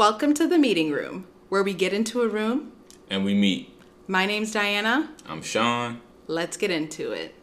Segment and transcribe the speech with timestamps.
[0.00, 2.72] Welcome to the meeting room, where we get into a room.
[3.10, 3.78] And we meet.
[4.08, 5.10] My name's Diana.
[5.26, 6.00] I'm Sean.
[6.26, 7.34] Let's get into it.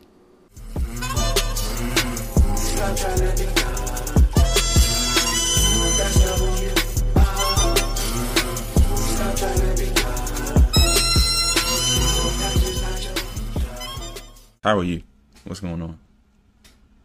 [14.64, 15.04] How are you?
[15.44, 16.00] What's going on?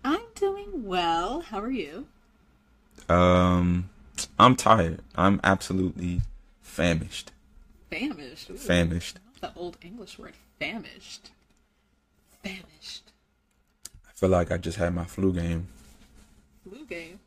[0.03, 1.43] I'm doing well.
[1.43, 2.07] How are you?
[3.11, 3.91] Um,
[4.39, 5.01] I'm tired.
[5.17, 6.23] I'm absolutely
[6.61, 7.31] famished.
[7.91, 8.51] Famished.
[8.51, 9.19] Ooh, Famished.
[9.41, 11.31] The old English word, famished.
[12.43, 13.13] Famished.
[14.09, 15.69] I feel like I just had my flu game.
[16.63, 17.19] Flu game.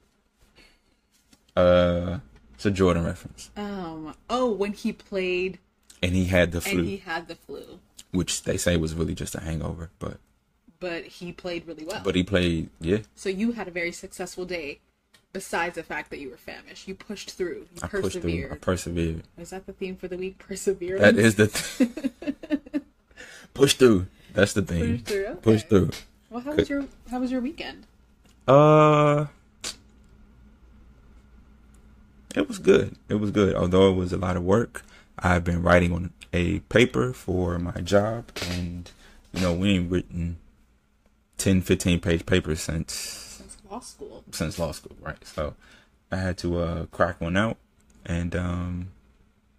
[1.56, 2.20] Uh,
[2.54, 4.16] it's a Jordan reference, Um.
[4.30, 5.60] Oh, when he played
[6.04, 7.80] and he had the flu, and he had the flu,
[8.12, 9.90] which they say was really just a hangover.
[10.00, 10.18] But
[10.80, 12.02] but he played really well.
[12.04, 12.70] but he played.
[12.80, 14.80] Yeah, so you had a very successful day.
[15.36, 17.68] Besides the fact that you were famished, you pushed through.
[17.76, 18.22] You I pushed through.
[18.22, 18.52] persevered.
[18.54, 19.24] I persevered.
[19.38, 20.38] Is that the theme for the week?
[20.40, 21.02] Perseverance.
[21.02, 22.84] That is the th-
[23.54, 24.08] push through.
[24.34, 25.00] That's the thing.
[25.00, 25.40] Push through, okay.
[25.42, 25.90] Push through.
[26.30, 27.86] Well, how was your how was your weekend?
[28.48, 29.26] Uh,
[32.34, 32.96] it was good.
[33.10, 33.56] It was good.
[33.56, 34.84] Although it was a lot of work,
[35.20, 38.90] I've been writing on a paper for my job, and
[39.34, 40.38] you know we ain't written
[41.40, 43.35] 10, 15 page papers Since
[43.70, 44.24] law school.
[44.32, 45.26] since law school, right?
[45.26, 45.56] So
[46.12, 47.58] I had to uh crack one out,
[48.06, 48.88] and um,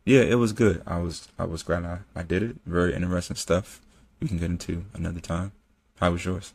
[0.04, 0.82] yeah, it was good.
[0.86, 2.56] I was I was glad I I did it.
[2.66, 3.80] Very interesting stuff.
[4.20, 5.52] We can get into another time.
[6.00, 6.52] How was yours?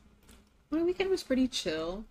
[0.70, 2.06] My weekend was pretty chill.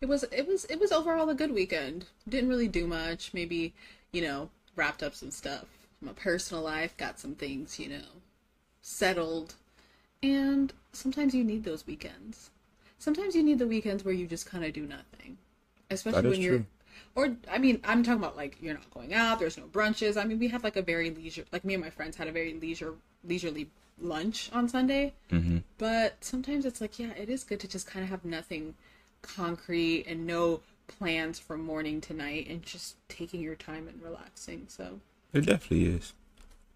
[0.00, 2.06] It was it was it was overall a good weekend.
[2.28, 3.32] Didn't really do much.
[3.32, 3.72] Maybe
[4.12, 5.66] you know wrapped up some stuff.
[6.00, 8.20] My personal life got some things you know
[8.80, 9.54] settled,
[10.22, 12.50] and sometimes you need those weekends.
[13.02, 15.36] Sometimes you need the weekends where you just kind of do nothing,
[15.90, 16.56] especially when you're.
[16.58, 16.66] true.
[17.16, 19.40] Or I mean, I'm talking about like you're not going out.
[19.40, 20.16] There's no brunches.
[20.16, 21.44] I mean, we had like a very leisure.
[21.50, 22.94] Like me and my friends had a very leisure
[23.24, 23.68] leisurely
[24.00, 25.14] lunch on Sunday.
[25.32, 25.58] Mm-hmm.
[25.78, 28.74] But sometimes it's like, yeah, it is good to just kind of have nothing
[29.20, 34.66] concrete and no plans from morning to night and just taking your time and relaxing.
[34.68, 35.00] So,
[35.32, 36.12] It definitely is.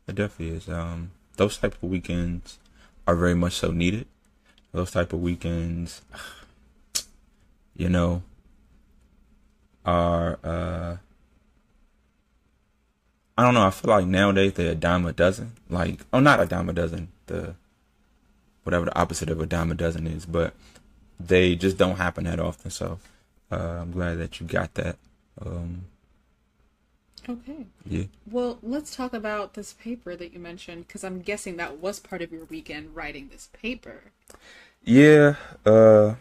[0.09, 0.69] It definitely is.
[0.69, 2.59] Um, those type of weekends
[3.07, 4.09] are very much so needed.
[4.77, 6.03] Those type of weekends,
[7.77, 8.23] you know,
[9.87, 10.97] are uh,
[13.39, 13.67] I don't know.
[13.67, 15.53] I feel like nowadays they're a dime a dozen.
[15.71, 17.09] Like, oh, not a dime a dozen.
[17.25, 17.55] The
[18.65, 20.53] whatever the opposite of a dime a dozen is, but
[21.19, 22.71] they just don't happen that often.
[22.71, 22.99] So
[23.51, 24.97] uh, I'm glad that you got that.
[25.41, 25.87] Um,
[27.27, 27.65] okay.
[27.87, 28.05] yeah.
[28.31, 32.21] Well, let's talk about this paper that you mentioned because I'm guessing that was part
[32.21, 34.05] of your weekend writing this paper.
[34.87, 35.35] Yeah,
[35.67, 36.15] uh,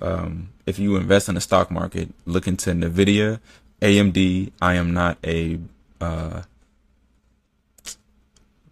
[0.00, 3.40] um, if you invest in the stock market, look into Nvidia,
[3.80, 4.52] AMD.
[4.62, 5.58] I am not a.
[6.00, 6.42] Uh,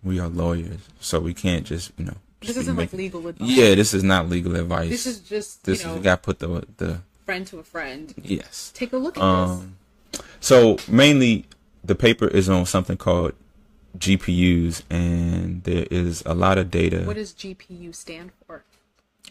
[0.03, 2.15] we are lawyers, so we can't just you know.
[2.41, 3.49] This just isn't like legal advice.
[3.49, 4.89] Yeah, this is not legal advice.
[4.89, 8.15] This is just, this you know, is got put the the friend to a friend.
[8.17, 8.73] yes.
[8.75, 9.77] Take a look at Um,
[10.41, 11.47] so mainly
[11.85, 13.35] the paper is on something called
[13.99, 17.03] GPUs, and there is a lot of data.
[17.05, 18.65] What does GPU stand for?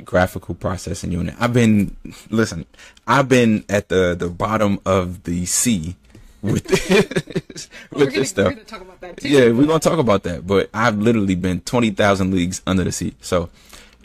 [0.06, 1.36] graphical processing unit.
[1.40, 1.96] I've been
[2.30, 2.66] listen.
[3.08, 5.96] I've been at the the bottom of the sea
[6.42, 8.54] with this, Well, with this gonna, we're stuff.
[8.54, 9.30] gonna talk about that too.
[9.30, 10.48] Yeah, we're gonna talk about that.
[10.48, 13.16] But I've literally been twenty thousand leagues under the sea.
[13.22, 13.50] So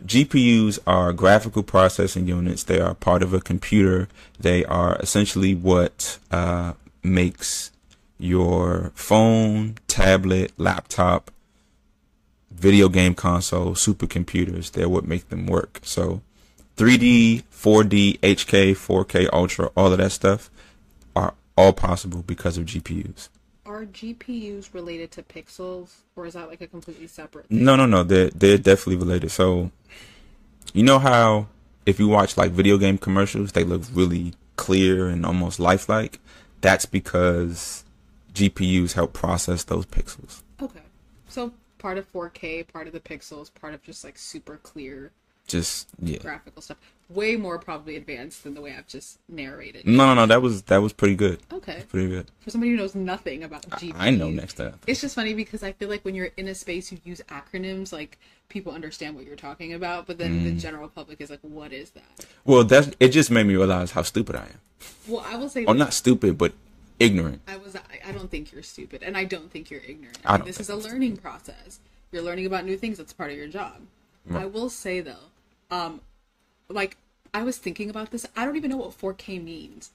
[0.05, 2.65] GPUs are graphical processing units.
[2.65, 4.09] They are part of a computer.
[4.39, 6.73] They are essentially what uh,
[7.03, 7.71] makes
[8.25, 11.31] your phone, tablet, laptop,
[12.51, 14.73] video game console, supercomputers.
[14.73, 15.81] They're what make them work.
[15.83, 16.23] So
[16.77, 20.51] 3D, 4D, HK, 4K, Ultra, all of that stuff
[21.15, 23.29] are all possible because of GPUs.
[23.67, 27.51] Are GPUs related to pixels, or is that like a completely separate?
[27.51, 28.03] No, no, no.
[28.03, 29.31] They're they're definitely related.
[29.31, 29.71] So,
[30.75, 31.47] you know how
[31.87, 36.21] if you watch like video game commercials, they look really clear and almost lifelike.
[36.61, 37.84] That's because
[38.35, 40.43] GPUs help process those pixels.
[40.61, 40.81] Okay,
[41.29, 45.13] so part of 4K, part of the pixels, part of just like super clear
[45.47, 46.19] Just yeah.
[46.19, 46.79] graphical stuff.
[47.11, 49.87] Way more probably advanced than the way I've just narrated.
[49.87, 50.27] No, no, no.
[50.27, 51.39] That was that was pretty good.
[51.53, 52.31] Okay, Pretty good.
[52.41, 54.79] for somebody who knows nothing about GPUs, I know next up.
[54.87, 57.93] It's just funny because I feel like when you're in a space you use acronyms,
[57.93, 60.45] like people understand what you're talking about, but then Mm.
[60.45, 63.09] the general public is like, "What is that?" Well, that's it.
[63.11, 64.61] Just made me realize how stupid I am.
[65.07, 65.79] Well, I will say, Or this.
[65.79, 66.55] not stupid, but
[66.99, 67.41] ignorant.
[67.49, 67.77] I was.
[67.77, 70.19] I, I don't think you're stupid, and I don't think you're ignorant.
[70.25, 71.81] I I don't this is a learning process.
[72.13, 72.99] You're learning about new things.
[72.99, 73.83] That's part of your job.
[74.31, 75.27] I will say though,
[75.71, 76.01] um,
[76.69, 76.97] like
[77.35, 78.27] I was thinking about this.
[78.37, 79.91] I don't even know what 4K means.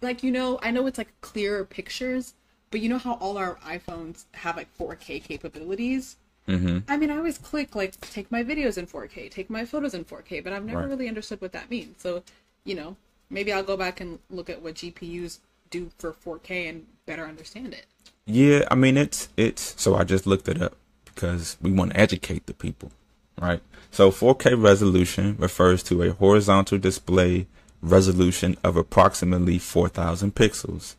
[0.00, 2.34] like you know, I know it's like clearer pictures,
[2.70, 6.16] but you know how all our iPhones have like 4K capabilities.
[6.48, 6.78] Mm-hmm.
[6.88, 10.04] I mean, I always click like take my videos in 4K, take my photos in
[10.04, 10.88] 4K, but I've never Right.
[10.90, 12.00] really understood what that means.
[12.02, 12.22] So,
[12.64, 12.96] you know,
[13.30, 15.38] maybe I'll go back and look at what GPUs
[15.72, 17.86] do for 4K and better understand it.
[18.26, 20.76] Yeah, I mean it's it's so I just looked it up
[21.06, 22.92] because we want to educate the people,
[23.40, 23.60] right?
[23.90, 27.46] So 4K resolution refers to a horizontal display
[27.82, 30.94] resolution of approximately 4000 pixels.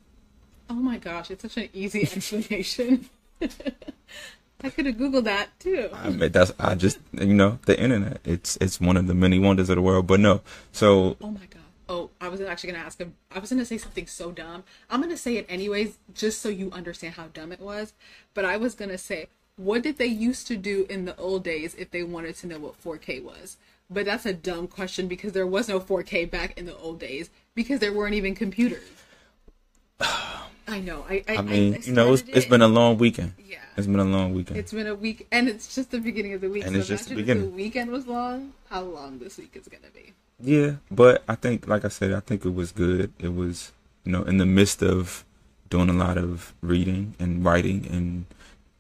[0.69, 3.09] Oh my gosh, it's such an easy explanation.
[3.41, 5.89] I could have googled that too.
[5.93, 8.19] I mean that's I just you know, the internet.
[8.25, 10.41] It's it's one of the many wonders of the world, but no.
[10.73, 11.62] So Oh my god.
[11.89, 13.15] Oh, I was actually gonna ask him.
[13.31, 14.63] I was gonna say something so dumb.
[14.89, 17.93] I'm gonna say it anyways, just so you understand how dumb it was.
[18.33, 19.27] But I was gonna say,
[19.57, 22.59] what did they used to do in the old days if they wanted to know
[22.59, 23.57] what 4K was?
[23.89, 27.29] But that's a dumb question because there was no 4K back in the old days
[27.53, 28.89] because there weren't even computers.
[29.99, 31.05] I know.
[31.09, 33.33] I I, I mean, I you know, it's, it's it- been a long weekend.
[33.37, 33.57] Yeah.
[33.75, 34.57] It's been a long weekend.
[34.59, 36.63] It's been a week, and it's just the beginning of the week.
[36.63, 37.43] And so it's just the beginning.
[37.45, 38.53] If the weekend was long.
[38.69, 40.13] How long this week is gonna be?
[40.43, 43.13] Yeah, but I think, like I said, I think it was good.
[43.17, 43.71] It was,
[44.03, 45.23] you know, in the midst of
[45.69, 48.25] doing a lot of reading and writing and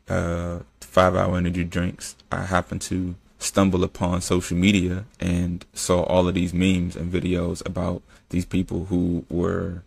[0.09, 6.27] uh, five hour energy drinks, I happened to stumble upon social media and saw all
[6.27, 9.83] of these memes and videos about these people who were,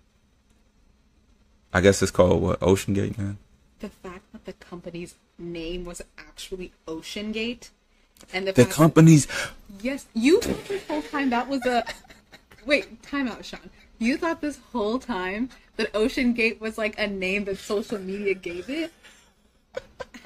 [1.74, 3.36] I guess it's called what, Ocean Gate, man?
[3.80, 7.70] The fact that the company's name was actually Ocean Gate,
[8.32, 9.26] and the, The companies,
[9.80, 11.84] yes, you thought this whole time that was a
[12.66, 13.02] wait.
[13.02, 13.70] Time out, Sean.
[13.98, 18.34] You thought this whole time that Ocean Gate was like a name that social media
[18.34, 18.92] gave it.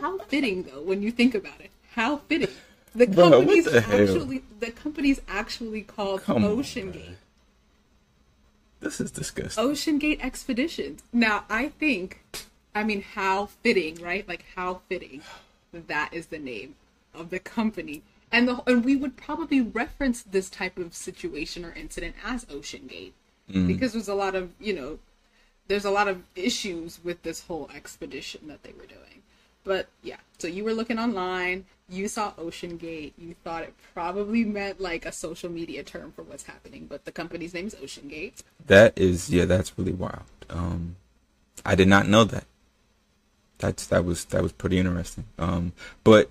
[0.00, 1.70] How fitting, though, when you think about it.
[1.92, 2.48] How fitting.
[2.94, 4.00] The Bro, what company's the hell?
[4.00, 6.98] actually the company's actually called Come Ocean man.
[6.98, 7.16] Gate.
[8.80, 9.62] this is disgusting.
[9.64, 11.02] Ocean Gate Expeditions.
[11.12, 12.20] Now, I think,
[12.74, 14.26] I mean, how fitting, right?
[14.26, 15.22] Like, how fitting
[15.72, 16.74] that is the name
[17.14, 18.02] of the company.
[18.32, 22.86] And the and we would probably reference this type of situation or incident as Ocean
[22.86, 23.14] Gate
[23.66, 24.98] because there's a lot of you know
[25.68, 29.22] there's a lot of issues with this whole expedition that they were doing.
[29.62, 34.44] But yeah, so you were looking online, you saw Ocean Gate, you thought it probably
[34.44, 38.08] meant like a social media term for what's happening, but the company's name is Ocean
[38.08, 38.42] Gate.
[38.66, 40.22] That is, yeah, that's really wild.
[40.48, 40.96] Um,
[41.64, 42.44] I did not know that.
[43.58, 45.24] That's that was that was pretty interesting.
[45.38, 45.72] Um,
[46.02, 46.30] but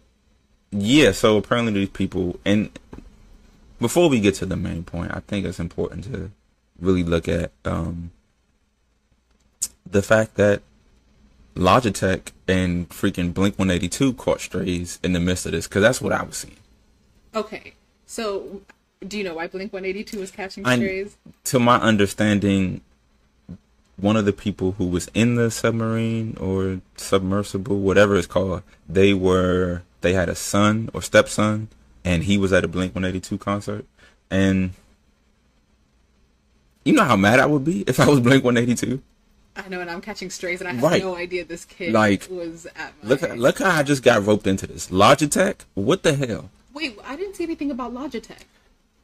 [0.71, 2.69] yeah, so apparently these people, and
[3.80, 6.31] before we get to the main point, I think it's important to
[6.80, 8.12] really look at um,
[9.89, 10.62] the fact that
[11.56, 16.13] Logitech and freaking Blink 182 caught strays in the midst of this, because that's what
[16.13, 16.56] I was seeing.
[17.36, 17.74] Okay,
[18.06, 18.62] so
[19.06, 21.18] do you know why Blink 182 was catching I- strays?
[21.45, 22.81] to my understanding,
[23.98, 29.13] one of the people who was in the submarine or submersible, whatever it's called, they
[29.13, 31.67] were they had a son or stepson,
[32.03, 33.85] and he was at a Blink One Eighty Two concert,
[34.31, 34.71] and
[36.85, 39.01] you know how mad I would be if I was Blink One Eighty Two.
[39.55, 41.01] I know, and I'm catching strays, and I have Right.
[41.03, 43.09] no idea this kid Like, was at my.
[43.09, 44.87] Look, look how I just got roped into this.
[44.87, 46.49] Logitech, what the hell?
[46.73, 48.43] Wait, I didn't see anything about Logitech.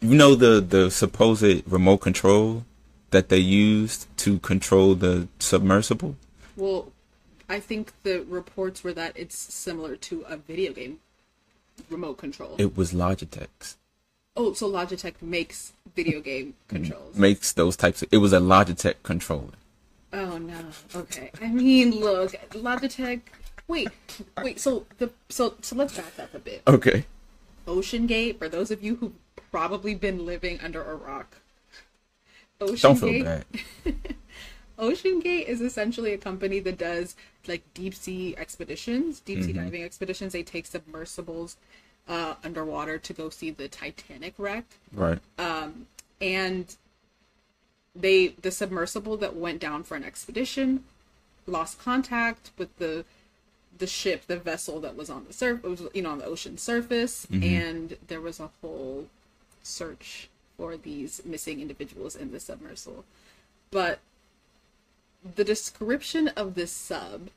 [0.02, 2.64] You know the the supposed remote control
[3.12, 6.16] that they used to control the submersible.
[6.56, 6.92] Well,
[7.48, 11.00] I think the reports were that it's similar to a video game
[11.90, 12.56] remote control.
[12.58, 13.78] It was Logitech's.
[14.38, 17.16] oh, so Logitech makes video game controls.
[17.16, 19.54] makes those types of it was a Logitech controller.
[20.14, 20.56] Oh no.
[20.96, 21.32] Okay.
[21.42, 23.22] I mean, look, Logitech.
[23.68, 23.90] Wait,
[24.42, 24.60] wait.
[24.60, 26.62] So the so so let's back up a bit.
[26.68, 27.06] Okay.
[27.68, 29.14] Ocean Gate, for those of you who've
[29.52, 31.38] probably been living under a rock.
[32.62, 33.46] Ocean Don't feel Gate, bad.
[34.78, 37.16] Ocean Gate is essentially a company that does
[37.48, 39.64] like deep sea expeditions, deep sea mm-hmm.
[39.64, 40.34] diving expeditions.
[40.34, 41.58] They take submersibles
[42.08, 44.66] uh, underwater to go see the Titanic wreck.
[44.94, 45.20] Right.
[45.38, 45.88] Um,
[46.22, 46.76] and
[47.96, 50.84] they the submersible that went down for an expedition
[51.48, 53.06] lost contact with the
[53.78, 56.58] the ship the vessel that was on the surf was you know on the ocean
[56.58, 57.44] surface mm-hmm.
[57.44, 59.08] and there was a whole
[59.64, 63.06] search for these missing individuals in the submersible
[63.72, 64.00] but
[65.36, 67.30] the description of this sub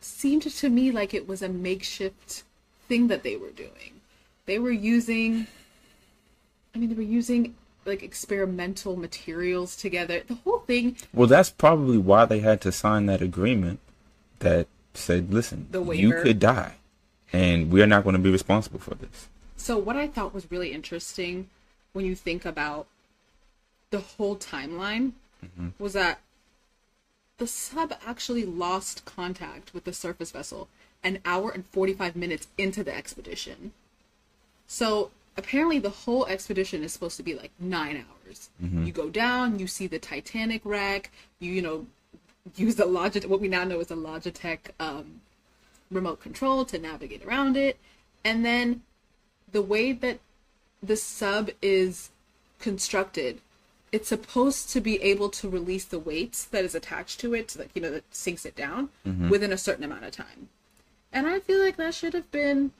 [0.00, 2.44] seemed to me like it was a makeshift
[2.86, 4.00] thing that they were doing
[4.46, 5.46] they were using
[6.74, 10.22] I mean, they were using like experimental materials together.
[10.26, 13.80] The whole thing, Well, that's probably why they had to sign that agreement
[14.40, 16.74] that said, "Listen, you could die,
[17.32, 20.52] and we are not going to be responsible for this." so what I thought was
[20.52, 21.48] really interesting
[21.92, 22.86] when you think about
[23.90, 25.12] the whole timeline
[25.44, 25.70] mm-hmm.
[25.80, 26.20] was that
[27.38, 30.68] the sub actually lost contact with the surface vessel
[31.02, 33.72] an hour and 45 minutes into the expedition.
[34.66, 38.50] So apparently the whole expedition is supposed to be like nine hours.
[38.86, 41.86] You go down, you see the Titanic wreck, you you know
[42.56, 45.20] use the Logitech what we now know is a Logitech um,
[45.90, 47.78] remote control to navigate around it,
[48.24, 48.82] and then
[49.52, 50.18] the way that
[50.82, 52.10] the sub is
[52.58, 53.40] constructed,
[53.90, 57.58] it's supposed to be able to release the weights that is attached to it, so
[57.60, 58.90] that you know that sinks it down
[59.28, 60.48] within a certain amount of time.
[61.12, 62.72] And I feel like that should have been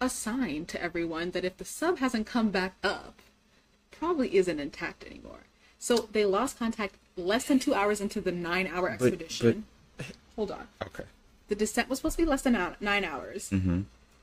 [0.00, 3.20] a sign to everyone that if the sub hasn't come back up,
[3.90, 5.44] probably isn't intact anymore.
[5.78, 9.66] So they lost contact less than two hours into the nine hour expedition.
[10.36, 10.68] Hold on.
[10.84, 11.04] Okay.
[11.48, 13.50] The descent was supposed to be less than nine hours.
[13.50, 13.82] Mm-hmm.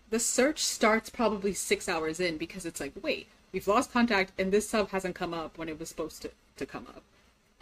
[0.09, 4.51] The search starts probably six hours in because it's like, wait, we've lost contact and
[4.51, 7.01] this sub hasn't come up when it was supposed to, to come up.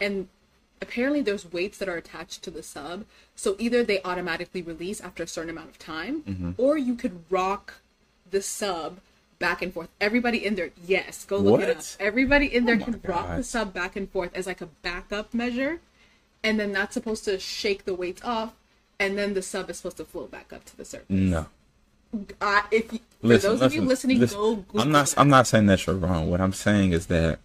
[0.00, 0.28] And
[0.82, 3.04] apparently there's weights that are attached to the sub.
[3.34, 6.50] So either they automatically release after a certain amount of time, Mm-hmm.
[6.58, 7.74] or you could rock
[8.30, 8.98] the sub
[9.38, 9.88] back and forth.
[10.00, 11.82] Everybody in there, yes, go look it up.
[12.00, 15.32] Everybody in there Oh can rock the sub back and forth as like a backup
[15.34, 15.80] measure.
[16.42, 18.52] And then that's supposed to shake the weights off,
[19.00, 21.06] and then the sub is supposed to float back up to the surface.
[21.08, 21.46] No.
[22.40, 24.38] Uh, if you, for Listen, those of you listening, listen.
[24.38, 24.56] go.
[24.56, 25.06] Google I'm not.
[25.08, 25.20] that.
[25.20, 26.30] I'm not saying that you're wrong.
[26.30, 27.38] What I'm saying is that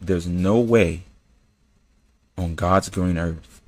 [0.00, 1.02] there's no way
[2.36, 3.60] on God's green earth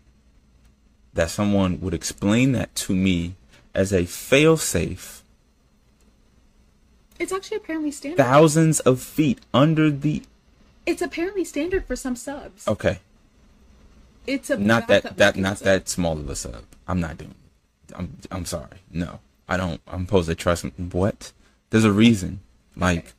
[1.13, 3.35] that someone would explain that to me
[3.75, 5.23] as a fail-safe
[7.21, 8.17] It's actually apparently standard.
[8.17, 10.23] thousands of feet under the.
[10.87, 12.67] it's apparently standard for some subs.
[12.67, 12.99] Okay,
[14.27, 16.65] It's a not that that not that small of a sub.
[16.89, 17.35] I'm not doing.
[17.95, 18.79] I'm I'm sorry.
[18.91, 19.81] No, I don't.
[19.87, 20.65] I'm supposed to trust.
[20.93, 21.33] What?
[21.71, 22.41] There's a reason.
[22.77, 23.13] Like,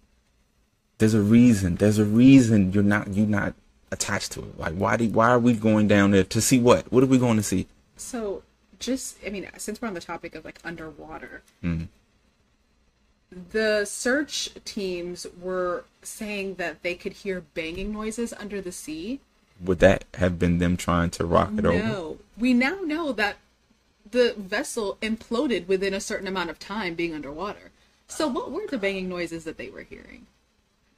[0.98, 1.76] there's a reason.
[1.76, 3.54] There's a reason you're not you're not
[3.92, 4.60] attached to it.
[4.60, 6.92] Like, why do why are we going down there to see what?
[6.92, 7.68] What are we going to see?
[7.98, 8.44] So,
[8.80, 11.86] just I mean, since we're on the topic of like underwater, Mm-hmm.
[13.52, 19.20] the search teams were saying that they could hear banging noises under the sea.
[19.62, 21.78] Would that have been them trying to rock it over?
[21.78, 23.38] No, we now know that
[24.10, 27.72] the vessel imploded within a certain amount of time being underwater.
[28.08, 30.28] So, what were the banging noises that they were hearing?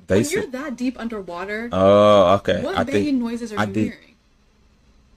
[0.08, 2.62] They When you're that deep underwater, Oh, okay.
[2.62, 3.20] what I banging think.
[3.22, 4.16] noises are I you did- hearing?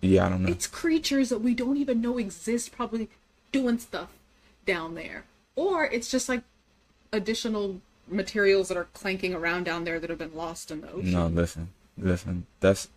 [0.02, 0.49] Yeah, I don't know.
[0.50, 3.09] It's creatures that we don't even know exist, probably
[3.52, 4.09] doing stuff
[4.64, 5.25] down there.
[5.56, 6.42] Or it's just like
[7.12, 11.11] additional materials that are clanking around down there that have been lost in the ocean.
[11.12, 11.68] No, listen,
[11.99, 12.47] listen.
[12.61, 12.88] That's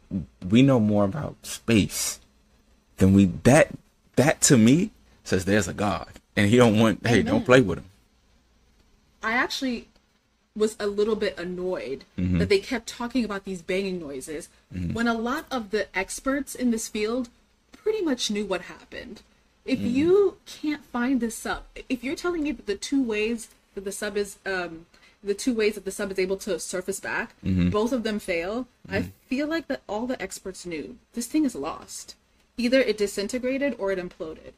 [0.48, 2.20] we know more about space
[2.98, 3.70] than we that
[4.16, 4.92] that to me
[5.24, 7.86] says there's a God and he don't want hey don't play with him.
[9.22, 9.88] I actually
[10.56, 12.38] was a little bit annoyed Mm-hmm.
[12.40, 14.50] that they kept talking about these banging noises
[14.94, 17.30] when a lot of the experts in this field
[17.72, 19.22] pretty much knew what happened.
[19.66, 19.88] If Mm-hmm.
[19.88, 23.92] you can't find the sub, if you're telling me that the two ways that the
[23.92, 24.86] sub is, um,
[25.24, 27.70] the two ways that the sub is able to surface back, Mm-hmm.
[27.70, 31.56] both of them fail, I feel like that all the experts knew this thing is
[31.56, 32.16] lost.
[32.58, 34.54] Either it disintegrated or it imploded.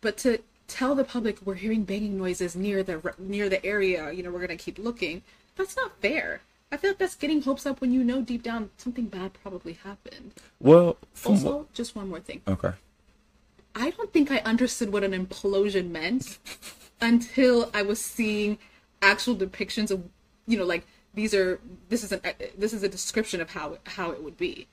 [0.00, 4.22] But to tell the public we're hearing banging noises near the near the area, you
[4.22, 5.22] know, we're gonna keep looking.
[5.56, 6.40] That's not fair.
[6.72, 9.74] I feel like that's getting hopes up when you know deep down something bad probably
[9.74, 10.32] happened.
[10.58, 12.40] Well, Also, just one more thing.
[12.48, 12.72] okay,
[13.76, 16.38] I don't think I understood what an implosion meant
[17.00, 18.58] until I was seeing
[19.02, 20.02] actual depictions of,
[20.46, 21.60] you know, like these are
[21.90, 22.20] this is an
[22.58, 24.66] this is a description of how how it would be.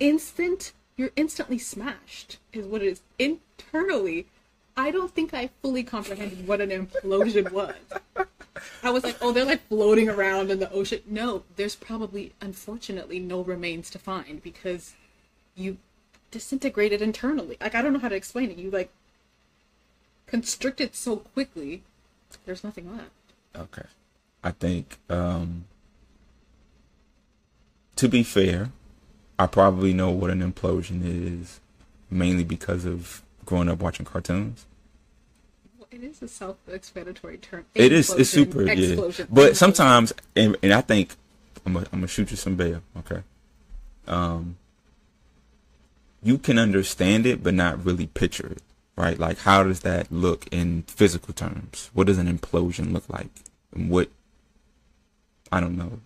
[0.00, 3.00] Instant, you're instantly smashed is what it is.
[3.18, 4.26] Internally,
[4.76, 7.74] I don't think I fully comprehended what an implosion was.
[8.82, 11.00] I was like, oh, they're like floating around in the ocean.
[11.06, 14.94] No, there's probably, unfortunately, no remains to find because
[15.54, 15.78] you
[16.30, 17.56] disintegrated internally.
[17.60, 18.58] Like, I don't know how to explain it.
[18.58, 18.90] You like
[20.26, 21.82] constricted so quickly,
[22.46, 23.10] there's nothing left.
[23.56, 23.86] okay.
[24.42, 25.64] I think um
[27.96, 28.70] to be fair,
[29.38, 31.60] I probably know what an implosion is
[32.10, 34.66] mainly because of growing up watching cartoons.
[35.78, 37.66] Well, it is a self-explanatory term.
[37.74, 39.24] It is it's super yeah.
[39.30, 41.16] But sometimes and, and I think
[41.66, 43.22] I'm gonna I'm gonna shoot you some bail, okay?
[44.06, 44.56] Um
[46.22, 48.62] you can understand it but not really picture it,
[48.96, 49.18] right?
[49.18, 51.90] Like how does that look in physical terms?
[51.92, 53.30] What does an implosion look like?
[53.74, 54.08] And what
[55.50, 56.00] I don't know,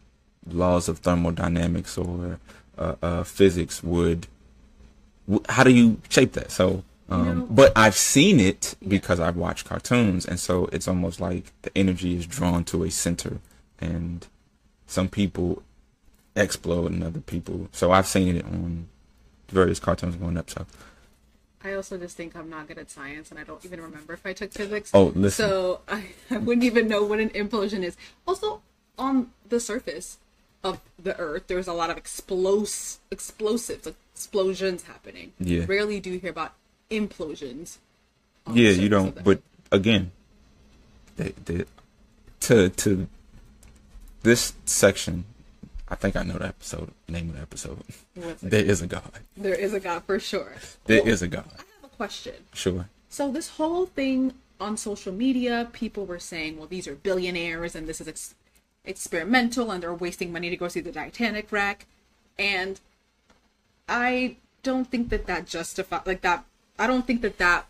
[0.47, 2.39] laws of thermodynamics or
[2.79, 4.27] uh, uh, physics would
[5.49, 6.51] how do you shape that?
[6.51, 7.47] So um, No.
[7.51, 12.17] but I've seen it because I've watched cartoons, and so it's almost like the energy
[12.17, 13.39] is drawn to a center,
[13.81, 14.27] and
[14.87, 15.63] some people
[16.37, 17.69] explode and other people.
[17.73, 18.89] So I've seen it on
[19.49, 20.51] various cartoons going up.
[20.51, 20.67] So
[21.65, 24.25] I also just think I'm not good at science, and I don't even remember if
[24.25, 24.91] I took physics.
[24.93, 25.49] Oh, listen.
[25.49, 27.97] So I, I wouldn't even know what an implosion is.
[28.27, 28.63] Also,
[28.99, 30.19] on the surface
[30.65, 35.33] of the Earth, there's a lot of explos explosives, explosions happening.
[35.39, 35.65] Yeah.
[35.69, 36.55] Rarely do you hear about
[36.91, 37.79] implosions.
[38.53, 39.23] yeah, you don't.
[39.23, 40.11] But again,
[41.17, 41.65] they, they,
[42.41, 43.07] to to
[44.23, 45.25] this section,
[45.89, 47.79] I think I know the episode name of the episode.
[48.43, 49.11] There is a God.
[49.37, 50.55] there is a God for sure.
[50.87, 51.45] There Well, is a God.
[51.55, 52.35] I have a question.
[52.53, 52.89] Sure.
[53.09, 57.87] So this whole thing on social media, people were saying, "Well, these are billionaires, and
[57.87, 58.35] this is ex-
[58.89, 61.87] experimental, and they're wasting money to go see the Titanic wreck."
[62.39, 62.81] And
[63.89, 66.45] I don't think that that justifies, like that.
[66.79, 67.67] I don't think that that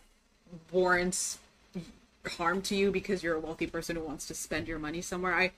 [0.72, 1.38] warrants
[2.26, 5.34] harm to you because you're a wealthy person who wants to spend your money somewhere.
[5.34, 5.52] I,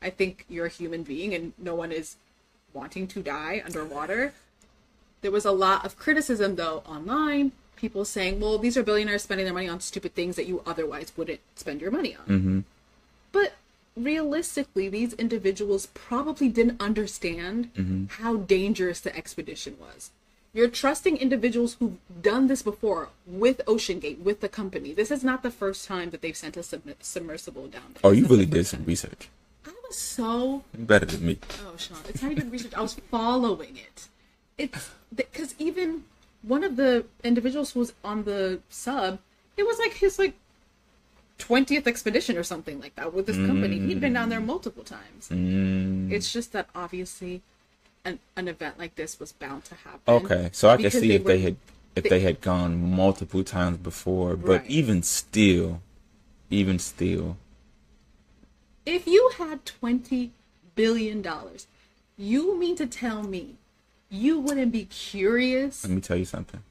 [0.00, 2.16] I think you're a human being, and no one is
[2.72, 4.32] wanting to die underwater.
[5.20, 7.52] There was a lot of criticism though online.
[7.76, 11.12] People saying, "Well, these are billionaires spending their money on stupid things that you otherwise
[11.16, 12.60] wouldn't spend your money on." Mm-hmm.
[13.32, 13.54] But
[13.96, 18.22] realistically, these individuals probably didn't understand Mm-hmm.
[18.22, 20.10] how dangerous the expedition was.
[20.54, 24.92] You're trusting individuals who've done this before with OceanGate, with the company.
[24.92, 28.00] This is not the first time that they've sent a sub- submersible down there.
[28.04, 28.86] Oh, you really did some time.
[28.86, 29.28] research.
[29.66, 31.38] I was so better than me.
[31.66, 32.74] Oh, Sean, it's not even research.
[32.74, 34.08] I was following it.
[34.58, 36.04] It's because even
[36.42, 39.20] one of the individuals who was on the sub,
[39.56, 40.34] it was like his like
[41.46, 43.76] twentieth expedition or something like that with this company.
[43.78, 45.28] He'd been down there multiple times.
[45.28, 47.42] Mm, It's just that obviously,
[48.04, 50.14] an an event like this was bound to happen.
[50.18, 51.56] okay, so I can see if they had
[51.96, 52.72] if they- they had gone
[53.04, 54.70] multiple times before, but Right.
[54.70, 55.82] even still,
[56.48, 57.36] even still,
[58.86, 60.30] If you had twenty
[60.74, 61.66] billion dollars,
[62.16, 63.56] you mean to tell me
[64.10, 65.82] you wouldn't be curious?
[65.84, 66.62] let me tell you something.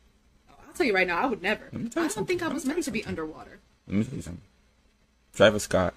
[0.49, 1.65] I'll tell you right now, I would never.
[1.73, 2.25] I don't something.
[2.25, 3.59] think I was meant to be underwater.
[3.87, 4.41] Let me tell you something.
[5.41, 5.95] Travis Scott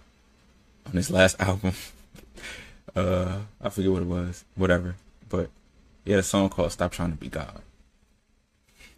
[0.87, 1.74] on his last album,
[2.96, 4.94] uh, I forget what it was, whatever,
[5.28, 5.50] but
[6.02, 7.61] he had a song called "Stop Trying to Be God."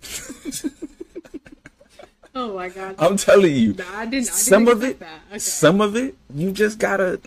[2.39, 2.97] Oh my god.
[2.99, 4.05] I'm telling you, Nah, I didn't.
[4.05, 5.21] I didn't some of it, That.
[5.31, 5.39] Okay.
[5.39, 7.19] some of it, you just gotta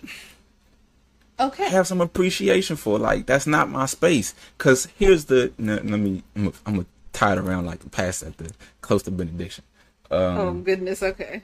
[1.40, 1.68] okay.
[1.68, 2.96] have some appreciation for.
[2.96, 4.36] Like that's not my space.
[4.56, 5.52] Cause here's the.
[5.58, 6.22] let me.
[6.36, 8.52] I'm gonna, I'm gonna tie it around like the past at the
[8.82, 9.64] close to benediction.
[10.12, 11.02] Um, oh goodness.
[11.02, 11.42] Okay.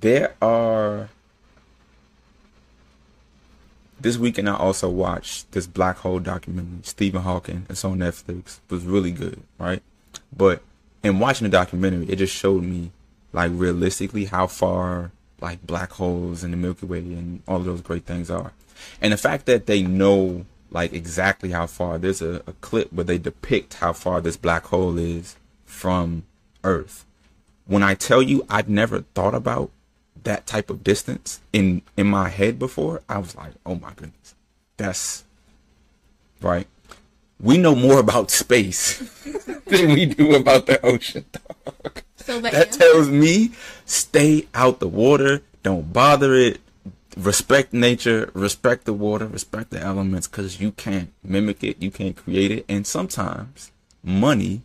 [0.00, 1.08] There are
[4.00, 8.70] this weekend i also watched this black hole documentary stephen hawking it's on netflix it
[8.70, 9.82] was really good right?
[10.36, 10.62] But
[11.02, 12.90] in watching the documentary it just showed me
[13.32, 17.80] like realistically how far like black holes and the milky way and all of those
[17.80, 18.52] great things are.
[19.00, 23.04] And the fact that they know like exactly how far there's a, a clip where
[23.04, 26.24] they depict how far this black hole is from
[26.62, 27.04] earth.
[27.66, 29.70] When I tell you I've never thought about
[30.24, 34.34] that type of distance in in my head before, I was like, oh my goodness,
[34.76, 35.24] that's
[36.40, 36.66] right.
[37.40, 38.98] We know more about space
[39.66, 41.24] than we do about the ocean.
[41.32, 42.02] Dog.
[42.16, 43.52] So That tells me
[43.84, 46.60] stay out the water, don't bother it,
[47.16, 52.16] respect nature, respect the water, respect the elements, because you can't mimic it, you can't
[52.16, 53.70] create it, and sometimes
[54.02, 54.62] money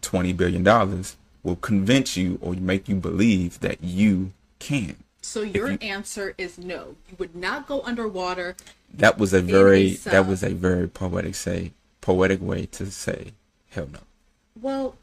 [0.00, 4.96] twenty billion dollars will convince you or make you believe that you can.
[5.20, 6.80] so your you- answer is no.
[7.08, 8.56] You would not go underwater.
[8.94, 13.32] That was a very that was a very poetic say poetic way to say
[13.70, 14.00] hell no.
[14.60, 14.96] Well,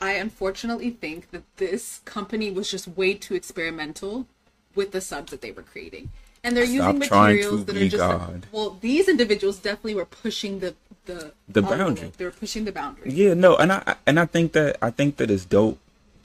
[0.00, 4.26] I unfortunately think that this company was just way too experimental
[4.74, 6.10] with the subs that they were creating.
[6.42, 8.46] And they're Stop using materials to that are just God.
[8.52, 10.74] well, these individuals definitely were pushing the
[11.06, 12.12] the The boundary.
[12.16, 13.10] They were pushing the boundary.
[13.12, 15.78] Yeah, no, and I and I think that I think that it's dope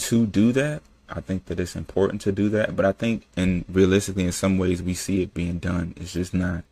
[0.10, 0.82] to do that.
[1.10, 4.58] I think that it's important to do that, but I think and realistically in some
[4.58, 5.94] ways we see it being done.
[5.98, 6.64] It's just not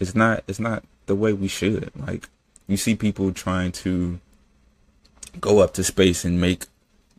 [0.00, 1.90] it's not it's not the way we should.
[1.94, 2.28] Like
[2.66, 4.18] you see people trying to
[5.40, 6.66] go up to space and make,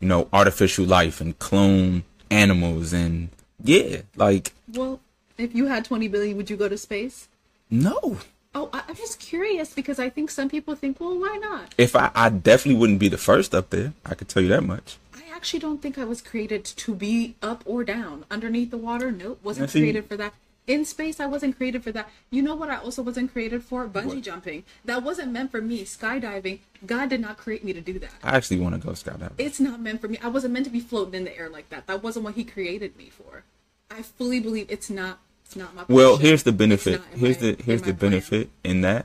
[0.00, 3.28] you know, artificial life and clone animals and
[3.62, 5.00] yeah, like Well,
[5.38, 7.28] if you had 20 billion, would you go to space?
[7.70, 8.18] no.
[8.56, 11.74] Oh, I, I'm just curious because I think some people think, well, why not?
[11.76, 13.94] If I I definitely wouldn't be the first up there.
[14.06, 14.96] I could tell you that much.
[15.44, 19.12] Actually don't think I was created to be up or down underneath the water.
[19.12, 20.32] Nope, wasn't see- created for that.
[20.66, 22.08] In space, I wasn't created for that.
[22.30, 22.70] You know what?
[22.70, 24.22] I also wasn't created for bungee What?
[24.22, 24.64] jumping.
[24.86, 25.84] That wasn't meant for me.
[25.84, 26.60] Skydiving.
[26.86, 28.12] God did not create me to do that.
[28.22, 29.32] I actually want to go skydiving.
[29.36, 30.16] It's not meant for me.
[30.22, 31.86] I wasn't meant to be floating in the air like that.
[31.88, 33.42] That wasn't what He created me for.
[33.90, 35.18] I fully believe it's not.
[35.44, 35.84] It's not my.
[35.88, 37.02] Well, here's the benefit.
[37.14, 38.12] Here's my- the here's the plan.
[38.12, 39.04] benefit in that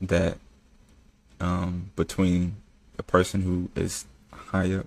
[0.00, 0.38] that
[1.40, 2.54] um between
[2.96, 4.86] a person who is high up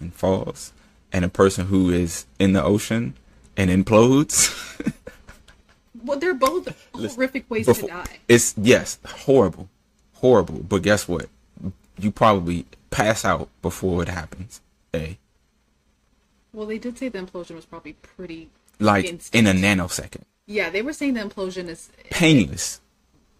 [0.00, 0.72] and falls,
[1.12, 3.14] and a person who is in the ocean
[3.56, 4.50] and implodes.
[6.02, 8.18] Well, they're both horrific ways Before- to die.
[8.26, 9.68] It's yes, horrible,
[10.14, 10.60] horrible.
[10.66, 11.26] But guess what?
[11.98, 14.62] You probably pass out before it happens.
[14.94, 15.18] A
[16.54, 19.46] Well, they did say the implosion was probably pretty like instant.
[19.46, 21.90] in a nanosecond, Yeah, they were saying the implosion is.
[22.08, 22.80] painless.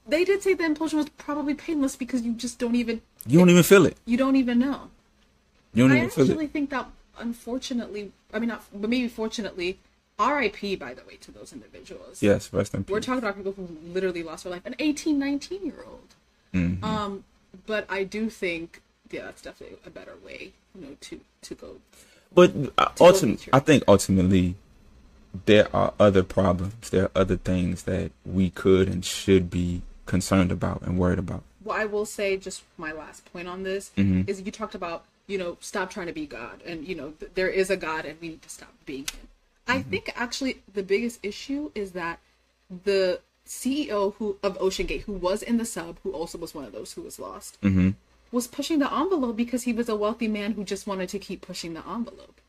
[0.07, 3.49] They did say the implosion was probably painless because you just don't even You don't
[3.49, 3.97] even feel it.
[4.05, 4.91] you don't even know.
[5.75, 6.53] You don't I even feel actually it.
[6.53, 6.87] think that
[7.19, 9.79] unfortunately, I mean not, but maybe fortunately,
[10.19, 10.77] R.I.P.
[10.77, 12.23] By the way to those individuals.
[12.23, 12.93] Yes, rest in peace.
[12.93, 16.15] We're talking about people who literally lost their life, an 18, 19 year old.
[16.55, 16.85] Mm-hmm.
[16.85, 17.25] Um,
[17.67, 21.77] but I do think, yeah, that's definitely a better way, you know, to to go.
[22.35, 24.55] But uh, go ultimately, meet your- I think ultimately
[25.47, 26.91] there are other problems.
[26.91, 31.43] There are other things that we could and should be concerned about and worried about.
[31.63, 34.29] Well, I will say just my last point on this Mm-hmm.
[34.29, 37.33] is you talked about you know stop trying to be God, and you know th-
[37.35, 39.27] there is a God, and we need to stop being Him.
[39.69, 39.91] I Mm-hmm.
[39.91, 42.19] think actually the biggest issue is that
[42.85, 46.65] the CEO who of Ocean Gate, who was in the sub, who also was one
[46.65, 47.91] of those who was lost, Mm-hmm.
[48.33, 51.41] was pushing the envelope because he was a wealthy man who just wanted to keep
[51.43, 52.41] pushing the envelope.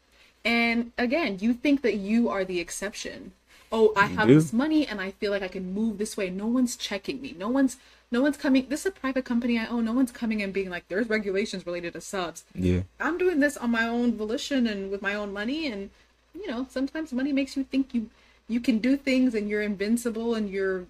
[0.43, 3.31] And again, you think that you are the exception.
[3.71, 6.29] Oh, I have this money and I feel like I can move this way.
[6.29, 7.33] No one's checking me.
[7.37, 7.77] No one's
[8.11, 8.65] no one's coming.
[8.67, 9.85] This is a private company I own.
[9.85, 12.43] No one's coming and being like, there's regulations related to subs.
[12.53, 12.81] Yeah.
[12.99, 15.89] I'm doing this on my own volition and with my own money and
[16.33, 18.09] you know, sometimes money makes you think you
[18.49, 20.85] you can do things and you're invincible and you're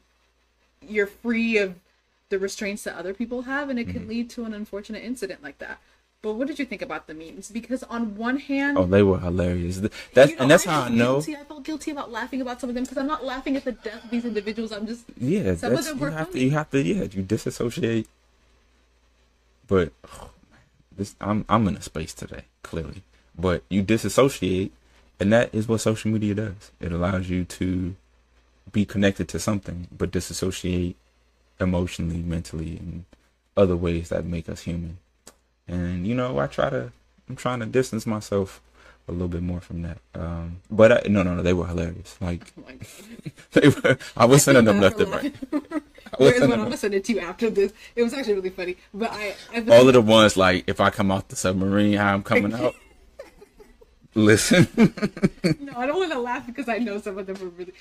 [0.88, 1.76] you're free of
[2.30, 3.98] the restraints that other people have and it Mm-hmm.
[4.00, 5.80] can lead to an unfortunate incident like that.
[6.23, 7.49] But what did you think about the memes?
[7.49, 9.79] Because on one hand, Oh, they were hilarious.
[10.13, 11.13] That's you know, and that's I how I know.
[11.15, 11.36] Guilty.
[11.36, 13.71] I felt guilty about laughing about some of them because I'm not laughing at the
[13.71, 14.71] death of these individuals.
[14.71, 17.03] I'm just Yeah, Some of that's them you were have to you have to yeah
[17.12, 18.07] you disassociate.
[19.67, 20.60] But oh, man,
[20.95, 23.01] this I'm I'm in a space today clearly,
[23.38, 24.71] but you disassociate,
[25.19, 26.71] and that is what social media does.
[26.79, 27.95] It allows you to
[28.71, 30.95] be connected to something, but disassociate
[31.60, 33.05] emotionally, mentally, and
[33.57, 34.99] other ways that make us human.
[35.67, 36.91] And you know, I try to
[37.30, 38.62] I'm trying to distance myself
[39.08, 39.97] a little bit more from that.
[40.15, 42.17] Um, but I, no, no, no, they were hilarious.
[42.21, 42.63] Like oh
[43.54, 43.97] they were.
[44.15, 45.36] I was sending them left and right.
[45.52, 45.69] I was
[46.19, 47.74] There is sending one I'm gonna send it to you after this.
[47.95, 50.89] It was actually really funny, but I, I all of the ones like if I
[50.89, 52.76] come off the submarine, how I'm coming out.
[54.13, 54.67] Listen,
[55.62, 57.74] no, I don't want to laugh because I know some of them are really.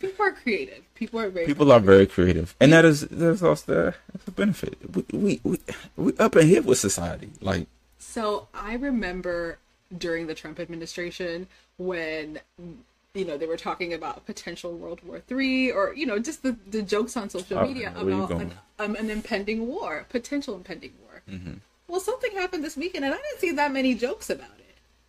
[0.00, 0.82] People are creative.
[0.96, 1.46] People are very.
[1.46, 4.78] people are very creative, and that is that's also the, that's a benefit.
[4.92, 5.60] We, we we
[5.96, 7.68] we up and here with society, like
[7.98, 9.58] So I remember
[9.96, 11.46] during the Trump administration
[11.78, 12.40] when
[13.14, 16.56] you know they were talking about potential World War Three or you know just the,
[16.68, 21.22] the jokes on social media about an, um, an impending war, potential impending war.
[21.30, 21.54] Mm-hmm.
[21.86, 24.65] Well, something happened this weekend, and I didn't see that many jokes about it.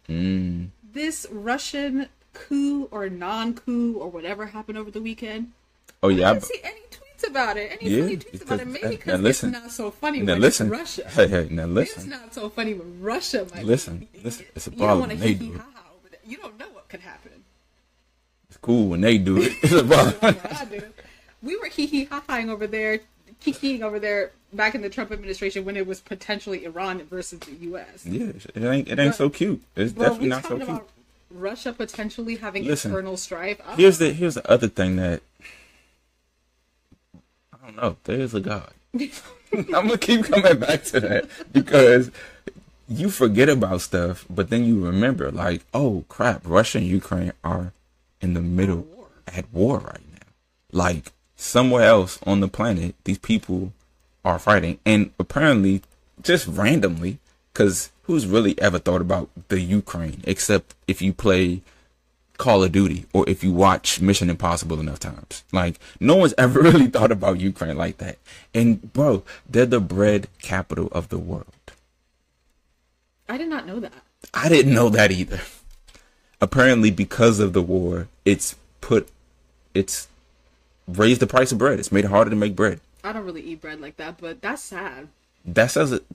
[0.09, 5.51] Mm, This Russian coup or non-coup or whatever happened over the weekend.
[6.03, 7.77] oh yeah, I didn't see any tweets about it.
[7.81, 8.67] Any Yeah, funny tweets about it?
[8.67, 9.49] Maybe because listen.
[9.49, 11.09] it's not so funny Now when listen, Russia.
[11.09, 12.01] hey hey, now listen.
[12.03, 13.65] It's not so funny when Russia might.
[13.65, 14.81] Listen, be- listen, it's a problem.
[14.81, 15.65] you don't want to hee hee ha
[15.97, 16.19] over there.
[16.25, 17.31] You don't know what could happen.
[18.49, 19.53] It's cool when they do it.
[19.63, 20.35] It's a problem.
[20.61, 20.81] I do.
[21.41, 22.99] We were hee hee ha haing over there,
[23.43, 27.53] kikiing over there back in the Trump administration when it was potentially Iran versus the
[27.53, 28.05] U.S.
[28.05, 29.61] yeah, it ain't it ain't so cute.
[29.75, 30.83] It's definitely not so cute.
[31.29, 33.57] Russia potentially having Listen, internal strife.
[33.59, 35.21] Don't Here's the here's the other thing that
[37.53, 37.97] I don't know.
[38.05, 38.71] There is a God.
[39.53, 42.11] I'm gonna keep coming back to that because
[42.87, 47.73] you forget about stuff, but then you remember, like, oh crap, Russia and Ukraine are
[48.21, 49.07] in the middle war.
[49.27, 50.27] at war right now.
[50.71, 53.73] Like somewhere else on the planet, these people
[54.27, 55.81] are fighting, and apparently,
[56.21, 57.19] just randomly,
[57.53, 61.61] because who's really ever thought about the Ukraine except if you play
[62.37, 65.43] Call of Duty or if you watch Mission Impossible enough times.
[65.51, 68.17] Like no one's ever really thought about Ukraine like that.
[68.53, 71.45] And bro, they're the bread capital of the world.
[73.27, 73.91] I did not know that.
[74.33, 75.41] I didn't know that either.
[76.39, 79.09] Apparently because of the war, it's put
[79.73, 80.07] it's
[80.87, 81.79] raised the price of bread.
[81.79, 82.79] It's made it harder to make bread.
[83.07, 85.07] I don't really eat bread like that, but that's sad.
[85.45, 86.05] That says it.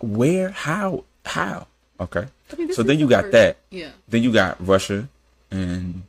[0.00, 1.66] Where how how?
[2.00, 2.26] Okay.
[2.52, 3.56] I mean, so then you got first- that.
[3.70, 3.90] Yeah.
[4.08, 5.08] then you got russia
[5.50, 6.04] and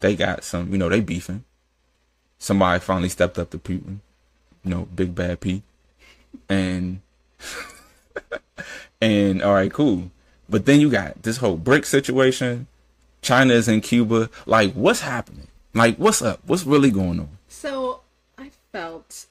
[0.00, 1.44] they got some you know they beefing.
[2.38, 4.00] Somebody finally stepped up to putin
[4.64, 5.62] you know big bad p.
[6.48, 7.00] And
[9.00, 10.10] and all right cool.
[10.48, 12.66] But then you got this whole brick situation.
[13.22, 14.28] China is in cuba.
[14.44, 15.48] Like what's happening?
[15.72, 16.40] Like what's up?
[16.46, 17.38] What's really going on?
[17.48, 18.00] So
[18.72, 19.26] felt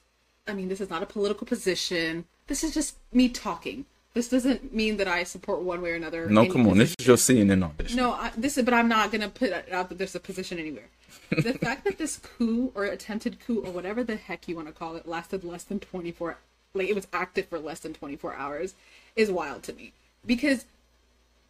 [0.46, 2.24] I mean, this is not a political position.
[2.46, 3.86] This is just me talking.
[4.14, 6.28] This doesn't mean that I support one way or another.
[6.28, 6.76] No, come on.
[6.78, 7.96] This is your CNN audition.
[7.96, 10.58] No, I, this is, but I'm not gonna put it out that there's a position
[10.58, 10.88] anywhere.
[11.30, 14.74] the fact that this coup or attempted coup or whatever the heck you want to
[14.74, 16.36] call it lasted less than 24,
[16.74, 18.74] like it was active for less than 24 hours,
[19.16, 19.92] is wild to me.
[20.26, 20.66] Because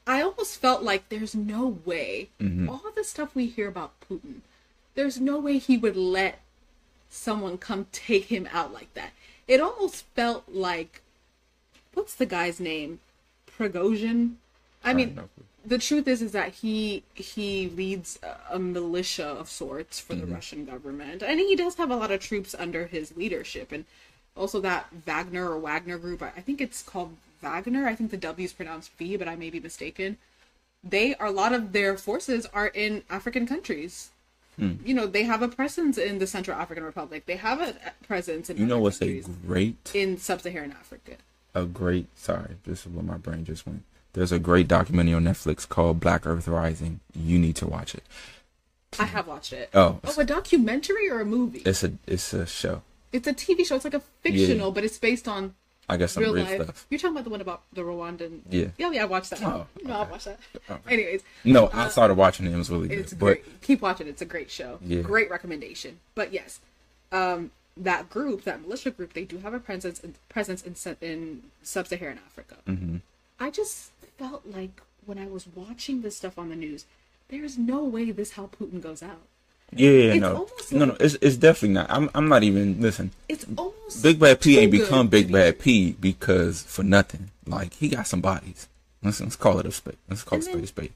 [0.06, 2.68] I almost felt like there's no way mm-hmm.
[2.68, 4.42] all the stuff we hear about Putin,
[4.94, 6.40] there's no way he would let
[7.12, 9.10] someone come take him out like that.
[9.46, 11.02] It almost felt like,
[11.94, 13.00] what's the guy's name?
[13.46, 14.36] Prigozhin.
[14.82, 15.28] I mean, clue.
[15.64, 18.18] the truth is, is that he he leads
[18.50, 20.34] a- militia of sorts for the mm-hmm.
[20.34, 23.84] Russian government, and he does have a lot of troops under his leadership, and
[24.34, 26.22] also that Wagner or Wagner group.
[26.22, 27.86] I I think it's called Wagner.
[27.86, 30.16] I think the W is pronounced V, but I may be mistaken.
[30.82, 34.11] They are a lot of their forces are in African countries.
[34.60, 34.86] Mm.
[34.86, 37.24] You know, they have a presence in the Central African Republic.
[37.26, 37.74] They have a
[38.06, 41.12] presence in You know what's a great, in sub-Saharan Africa.
[41.54, 43.82] a great, sorry, this is where my brain just went.
[44.12, 47.00] There's a great documentary on Netflix called Black Earth Rising.
[47.14, 48.02] You need to watch it.
[48.98, 49.70] I have watched it.
[49.72, 51.62] Oh, Oh, a documentary or a movie?
[51.64, 52.82] it's a, it's a show.
[53.10, 53.76] It's a TV show.
[53.76, 55.54] It's like a fictional, but it's based on
[55.88, 56.62] I guess some real real life.
[56.62, 56.86] stuff.
[56.90, 58.40] You're talking about the one about the Rwandan.
[58.50, 58.68] Yeah.
[58.78, 59.42] Yeah, yeah, I watched that.
[59.42, 60.38] Oh, no, I watched that.
[60.70, 60.94] Okay.
[60.94, 62.52] Anyways, No, I started watching it.
[62.52, 62.98] It was really good.
[62.98, 63.60] Uh, it's but great.
[63.62, 64.06] Keep watching.
[64.06, 64.78] It's a great show.
[64.84, 65.02] Yeah.
[65.02, 65.98] Great recommendation.
[66.14, 66.60] But yes,
[67.10, 71.02] um, that group, that militia group, they do have a presence in, presence in sub-
[71.02, 72.56] in sub-Saharan Africa.
[72.66, 72.96] Mm-hmm.
[73.40, 76.84] I just felt like when I was watching this stuff on the news,
[77.28, 79.22] there's no way this how Putin goes out.
[79.74, 81.90] Yeah, yeah, no, no, no, it's it's definitely not.
[81.90, 83.12] I'm I'm not even listen.
[83.28, 85.58] It's almost Big Bad P ain't become Big be Bad.
[85.58, 87.30] P because for nothing.
[87.46, 88.68] Like he got some bodies.
[89.02, 89.96] Let's let's call it a spade.
[90.08, 90.92] Let's call And it a spade spade.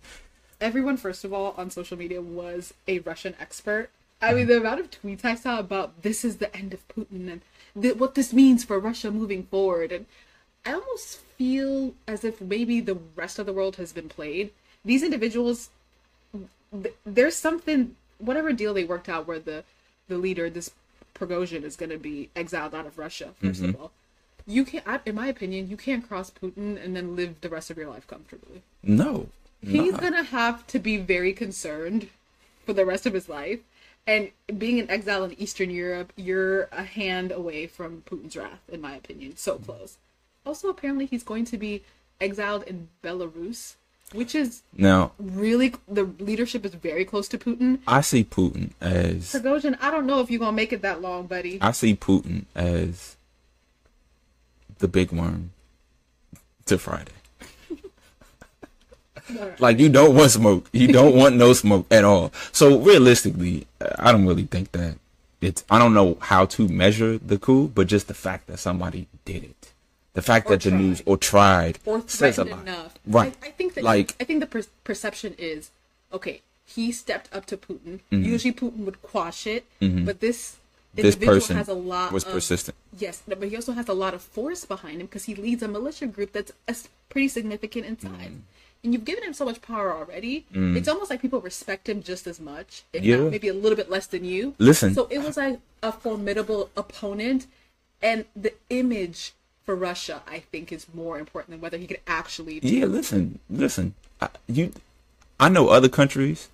[0.60, 3.90] everyone first of all on social media was a russian expert
[4.22, 4.36] i mm-hmm.
[4.36, 7.40] mean the amount of tweets i saw about this is the end of putin and
[7.80, 10.06] th- what this means for russia moving forward and
[10.64, 14.50] i almost feel as if maybe the rest of the world has been played
[14.82, 15.68] these individuals
[16.72, 19.64] th- there's something whatever deal they worked out where the
[20.08, 20.70] the leader this
[21.14, 23.82] Prigozhin is going to be exiled out of Russia 1st of mm-hmm.
[23.82, 23.92] all
[24.46, 27.70] you can't I, in my opinion you can't cross Putin and then live the rest
[27.70, 29.28] of your life comfortably No,
[29.60, 29.98] he's nah.
[29.98, 32.08] gonna have to be very concerned
[32.66, 33.60] for the rest of his life.
[34.06, 38.80] And being an exile in Eastern Europe, you're a hand away from Putin's wrath, in
[38.80, 39.36] my opinion.
[39.36, 39.96] So close.
[40.44, 41.82] Also, apparently, he's going to be
[42.20, 43.74] exiled in Belarus,
[44.12, 47.80] which is Now really the leadership is very close to Putin.
[47.86, 51.26] I see Putin as Prigozhin, I don't know if you're gonna make it that long,
[51.26, 51.58] buddy.
[51.60, 53.16] I see Putin as
[54.78, 55.50] the big worm
[56.66, 57.12] to Friday.
[59.58, 60.68] Like you don't want smoke.
[60.72, 62.32] You don't want no smoke at all.
[62.52, 63.66] So realistically,
[63.98, 64.98] I don't really think that
[65.40, 65.64] it's.
[65.68, 69.42] I don't know how to measure the coup, but just the fact that somebody did
[69.42, 69.72] it,
[70.16, 72.60] the fact Or that the news or tried or says a lot.
[72.62, 72.92] enough.
[73.06, 73.34] Right.
[73.42, 75.70] I, I think that Like- I think the per- perception is
[76.12, 76.36] okay.
[76.76, 77.94] He stepped up to Putin.
[78.10, 78.24] Mm-hmm.
[78.34, 80.56] Usually Putin would quash it, but this
[80.94, 82.74] This individual person has a lot was of, persistent.
[82.98, 85.68] Yes, but he also has a lot of force behind him because he leads a
[85.68, 86.74] militia group that's a
[87.12, 88.32] pretty significant in size.
[88.34, 88.40] Mm.
[88.82, 90.34] And you've given him so much power already.
[90.78, 93.16] It's almost like people respect him just as much, if Yeah.
[93.18, 94.54] not maybe a little bit less than you.
[94.58, 94.94] Listen.
[94.94, 97.46] So it was like a formidable opponent,
[98.10, 99.32] and the image
[99.66, 102.60] for Russia, I think, is more important than whether he could actually.
[102.60, 103.94] do Yeah, listen, listen.
[104.20, 104.72] I, you,
[105.38, 106.48] I know other countries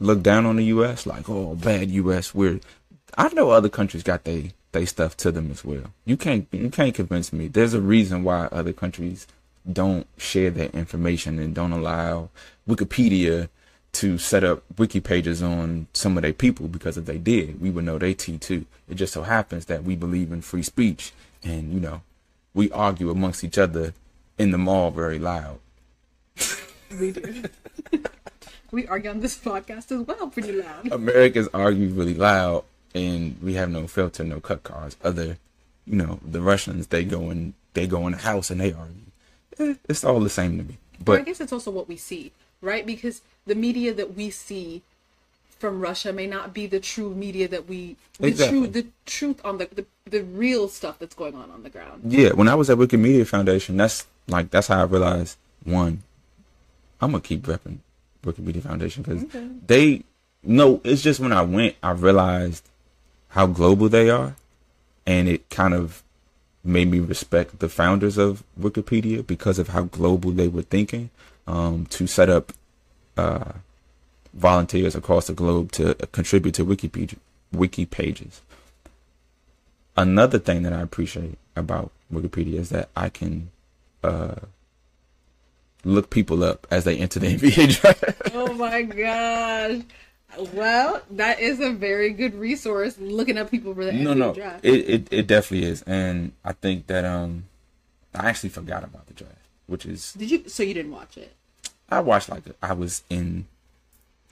[0.00, 1.06] look down on the U.S.
[1.06, 2.34] like, oh, bad U.S.
[2.34, 2.60] We're.
[3.16, 5.92] I know other countries got they they stuff to them as well.
[6.04, 7.48] You can't you can't convince me.
[7.48, 9.26] There's a reason why other countries
[9.70, 12.30] don't share that information and don't allow
[12.68, 13.48] Wikipedia
[13.92, 17.70] to set up wiki pages on some of their people because if they did, we
[17.70, 18.66] would know they T too.
[18.88, 22.02] It just so happens that we believe in free speech and you know
[22.58, 23.94] we argue amongst each other
[24.36, 25.60] in the mall very loud.
[26.98, 27.44] We do.
[28.70, 30.90] we argue on this podcast as well, pretty loud.
[30.90, 34.96] Americans argue really loud, and we have no filter, no cut cards.
[35.04, 35.36] Other,
[35.86, 39.10] you know, the Russians they go in they go in the house and they argue.
[39.58, 40.78] Eh, it's all the same to me.
[41.04, 42.86] But I guess it's also what we see, right?
[42.86, 44.82] Because the media that we see
[45.58, 48.58] from Russia may not be the true media that we the Exactly.
[48.58, 52.02] true the truth on the, the the real stuff that's going on on the ground.
[52.06, 56.02] yeah, when I was at Wikimedia Foundation, that's like that's how I realized one,
[57.00, 57.78] I'm gonna keep repping
[58.24, 59.48] Wikimedia Foundation because Okay.
[59.66, 60.02] they
[60.42, 60.80] no.
[60.84, 62.64] It's just when I went, I realized
[63.28, 64.36] how global they are,
[65.06, 66.02] and it kind of
[66.64, 71.10] made me respect the founders of Wikipedia because of how global they were thinking
[71.46, 72.52] um, to set up
[73.16, 73.52] uh,
[74.38, 77.16] volunteers across the globe to contribute to Wikipedia
[77.52, 78.42] wiki pages.
[79.96, 83.50] another thing that I appreciate about Wikipedia is that I can
[84.04, 84.36] uh,
[85.84, 88.04] look people up as they enter the NBA draft.
[88.34, 89.82] oh my gosh.
[90.52, 94.34] Well, that is a very good resource looking up people for the no, NBA no,
[94.34, 94.64] draft.
[94.64, 97.44] it, it it definitely is, and I think that um,
[98.14, 99.34] I actually forgot about the draft,
[99.66, 101.32] which is Did you so you didn't watch it?
[101.88, 103.46] I watched like I was in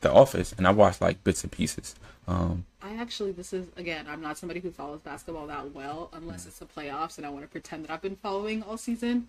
[0.00, 1.94] the office and I watched like bits and pieces.
[2.28, 6.46] Um, I actually this is again, I'm not somebody who follows basketball that well unless
[6.46, 9.28] it's the playoffs and I want to pretend that I've been following all season.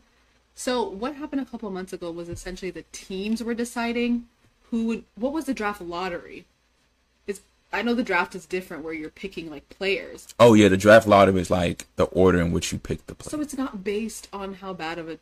[0.55, 4.25] So what happened a couple months ago was essentially the teams were deciding
[4.71, 6.45] who would what was the draft lottery?
[7.27, 10.27] It's I know the draft is different where you're picking like players.
[10.39, 13.31] oh yeah, the draft lottery is like the order in which you pick the players.
[13.31, 15.19] So it's not based on how bad of a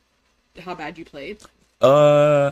[0.61, 1.39] how bad you played.
[1.81, 2.51] Uh,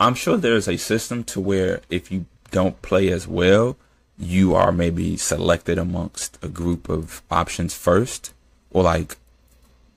[0.00, 3.76] I'm sure there's a system to where if you don't play as well,
[4.18, 8.32] you are maybe selected amongst a group of options first,
[8.70, 9.16] or like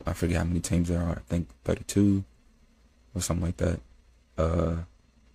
[0.05, 1.17] I forget how many teams there are.
[1.17, 2.23] I think 32
[3.15, 3.79] or something like that.
[4.37, 4.75] Uh,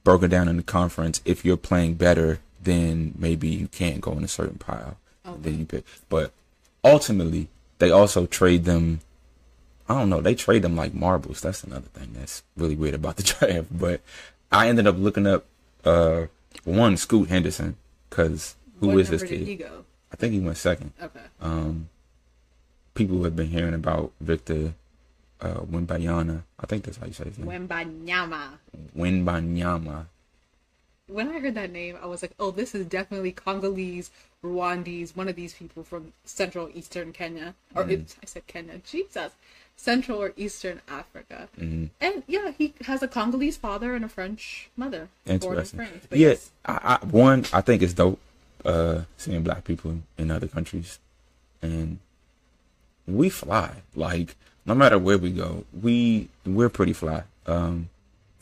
[0.05, 1.20] broken down in the conference.
[1.24, 4.96] If you're playing better, then maybe you can't go in a certain pile.
[5.42, 5.85] Then you pick.
[6.09, 6.33] But
[6.85, 7.48] ultimately,
[7.79, 9.00] they also trade them.
[9.88, 10.20] I don't know.
[10.20, 11.40] They trade them like marbles.
[11.40, 13.66] That's another thing that's really weird about the draft.
[13.76, 14.00] But
[14.53, 15.45] I ended up looking up
[15.85, 16.27] uh,
[16.65, 17.77] one Scoot Henderson
[18.09, 19.65] because who what is this kid?
[20.13, 20.93] I think he went second.
[21.03, 21.21] Okay.
[21.41, 21.89] Um,
[22.95, 24.75] people have been hearing about Victor
[25.41, 26.43] uh, Wimbayana.
[26.59, 27.69] I think that's how you say his name.
[27.69, 28.59] Wembanyama.
[28.97, 30.07] Wimbanyama.
[31.09, 34.11] when I heard that name, I was like, oh, this is definitely Congolese,
[34.43, 37.55] Rwandese, one of these people from Central Eastern Kenya.
[37.75, 38.21] Or Mm-hmm.
[38.23, 39.33] I said Kenya, Jesus.
[39.77, 41.49] Central or Eastern Africa.
[41.59, 41.91] Mhm.
[42.01, 45.09] And yeah, he has a Congolese father and a French mother.
[45.25, 45.77] Born in Interesting.
[45.79, 46.07] France.
[46.11, 46.51] Yeah, yes.
[46.65, 48.19] I, I, one, I think it's dope
[48.65, 50.99] uh, seeing black people in other countries,
[51.62, 51.99] and
[53.07, 53.83] we fly.
[53.95, 54.35] Like
[54.65, 57.25] no matter where we go, we we're pretty fly.
[57.47, 57.91] Um,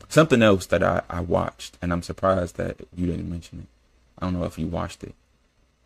[0.09, 3.67] something else that I, I watched, and I'm surprised that you didn't mention it.
[4.19, 5.15] I don't know if you watched it,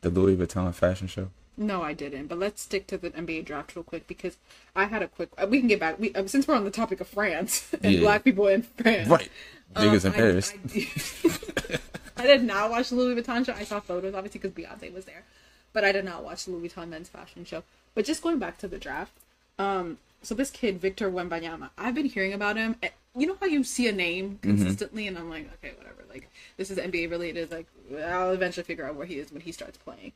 [0.03, 1.31] the Louis Vuitton fashion show.
[1.59, 2.29] No, I didn't.
[2.29, 4.37] But let's stick to the NBA draft real quick because
[4.77, 5.31] I had a quick.
[5.51, 5.99] We can get back.
[5.99, 8.01] We uh, since we're on the topic of France and Yeah.
[8.01, 9.29] black people in France, Right,
[9.75, 10.55] niggas in Um, I- Paris.
[10.55, 11.79] I,
[12.23, 13.53] I did not watch the Louis Vuitton show.
[13.53, 15.25] I saw photos, obviously, because Beyonce was there,
[15.73, 17.62] but I did not watch the Louis Vuitton men's fashion show.
[17.94, 19.12] But just going back to the draft,
[19.59, 22.77] um, so this kid Victor Wembanyama, I've been hearing about him.
[23.17, 24.57] You know how you see a name Mm-hmm.
[24.57, 26.05] consistently, and I'm like, okay, whatever.
[26.09, 27.51] Like this is NBA related.
[27.51, 27.67] Like
[28.07, 30.13] I'll eventually figure out where he is when he starts playing.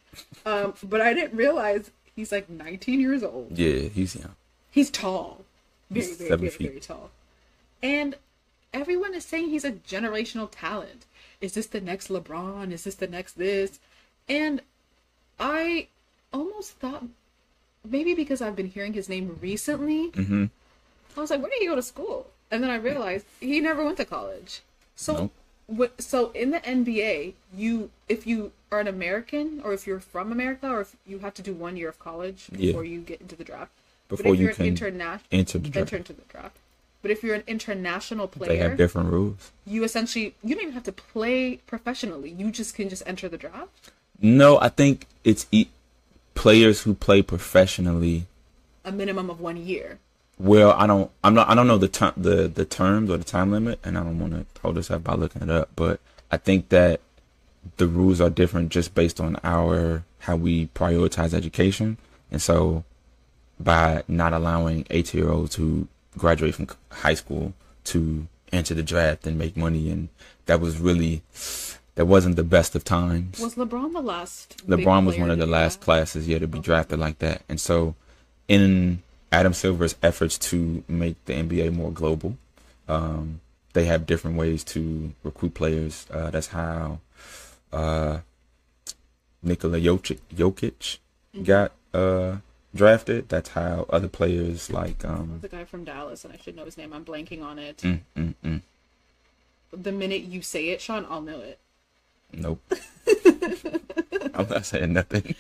[0.47, 3.57] Um, but I didn't realize he's like 19 years old.
[3.59, 4.35] yeah, he's young.
[4.71, 5.45] He's tall.
[5.91, 6.69] Very, He's very, seven very, feet.
[6.69, 7.11] very tall.
[7.83, 8.15] And
[8.73, 11.05] everyone is saying he's a generational talent.
[11.43, 12.73] Is this the next LeBron?
[12.73, 13.79] Is this the next this?
[14.29, 14.63] And
[15.39, 15.89] I
[16.33, 17.05] almost thought
[17.89, 20.47] maybe because I've been hearing his name recently, hmm
[21.17, 22.31] I was like, where did he go to school?
[22.51, 24.61] And then I realized he never went to college.
[24.97, 25.33] So, Nope.
[25.67, 30.33] what, so in the NBA, you if you are an American or if you're from
[30.33, 32.69] America or if you have to do one year of college Yeah.
[32.69, 33.73] before you get into the draft.
[34.09, 35.77] Before you can an international enter the draft.
[35.93, 36.57] enter into the draft.
[37.03, 39.51] But if you're an international player, They have different rules.
[39.67, 42.31] you essentially you don't even have to play professionally.
[42.31, 43.91] You just can just enter the draft.
[44.21, 45.69] No, I think it's e-
[46.35, 48.27] players who play professionally.
[48.85, 49.99] A minimum of one year.
[50.39, 53.53] Well, I don't, I'm not, I don't know the the the terms or the time
[53.53, 55.71] limit, and I don't want to hold us up by looking it up.
[55.77, 57.01] But I think that
[57.77, 61.99] the rules are different just based on our how we prioritize education,
[62.31, 62.85] and so
[63.61, 65.87] by not allowing 18 year olds who
[66.19, 70.09] graduate from high school to enter the draft and make money, and
[70.47, 71.23] that was really
[71.95, 73.39] that wasn't the best of times.
[73.41, 74.67] Was LeBron the last?
[74.67, 75.85] LeBron was one of the last that?
[75.85, 77.43] classes yet to be drafted like that.
[77.49, 77.95] And so,
[78.49, 82.37] in Adam Silver's efforts to make the NBA more global,
[82.89, 83.41] um,
[83.75, 86.07] they have different ways to recruit players.
[86.11, 87.01] Uh, that's how
[87.73, 88.19] uh,
[89.43, 90.99] Nikola Jokic, Jokic
[91.35, 91.45] Mm-hmm.
[91.45, 92.37] got uh,
[92.75, 93.31] drafted.
[93.31, 95.03] That's how other players like.
[95.03, 96.93] Um, The guy from Dallas, and I should know his name.
[96.93, 97.79] I'm blanking on it.
[97.79, 98.61] mm, mm, mm,
[99.73, 101.59] The minute you say it, Sean, I'll know it.
[102.33, 102.61] Nope.
[104.35, 105.35] I'm not saying nothing.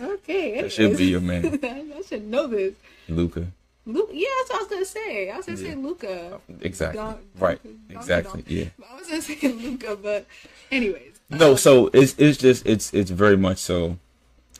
[0.00, 2.74] Okay, That should be your man, I should know this.
[3.08, 3.46] Luka.
[3.86, 5.30] Luke, yeah, that's what I was gonna say.
[5.30, 6.40] I was gonna say Luka.
[6.60, 6.98] Exactly.
[7.00, 7.62] Don- right.
[7.62, 7.76] Donk.
[7.90, 8.44] Exactly.
[8.48, 8.64] Yeah.
[8.90, 10.26] I was gonna say Luka, but
[10.72, 11.12] anyways.
[11.30, 13.98] No, so it's it's just it's it's very much so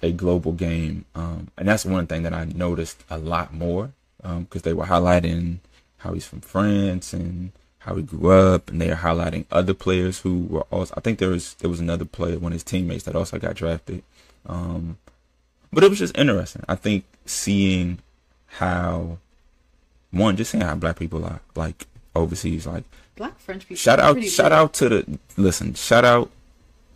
[0.03, 4.63] a global game, um, and that's one thing that I noticed a lot more because
[4.63, 5.59] they were highlighting
[5.99, 7.53] how he's from France and
[7.87, 10.93] how he grew up, and they are highlighting other players who were also.
[10.97, 13.55] I think there was there was another player, one of his teammates that also got
[13.55, 14.03] drafted.
[14.47, 14.99] Um,
[15.73, 16.65] But it was just interesting.
[16.69, 17.99] I think seeing
[18.59, 19.19] how
[20.11, 22.85] one, just seeing how black people are like overseas, like
[23.17, 23.77] Black French people.
[23.77, 26.31] shout out shout out to the listen, shout out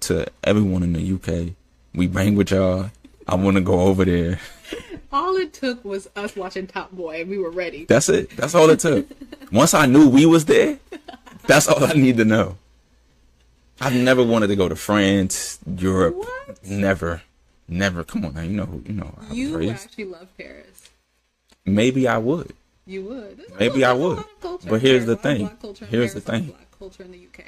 [0.00, 1.54] to everyone in the UK.
[1.94, 2.90] We bang with y'all.
[3.28, 4.40] I wanna go over there.
[5.12, 7.84] All it took was us watching Top Boy, and we were ready.
[7.84, 8.30] That's it.
[8.36, 9.06] That's all it took.
[9.52, 10.78] Once I knew we was there,
[11.46, 12.56] that's all I need to know.
[13.80, 16.14] I've never wanted to go to France, Europe.
[16.16, 16.64] What?
[16.64, 17.22] Never.
[17.66, 18.04] Never.
[18.04, 18.42] Come on now.
[18.42, 19.14] You know who you know.
[19.28, 19.84] I You raised.
[19.84, 20.90] actually love Paris.
[21.64, 22.52] Maybe I would.
[22.86, 23.38] You would.
[23.38, 24.16] There's Maybe lot- I would.
[24.16, 25.38] lot of culture But here's the a lot of thing.
[25.46, 26.50] black culture in Here's the Paris, thing.
[26.50, 27.44] Black culture in the UK.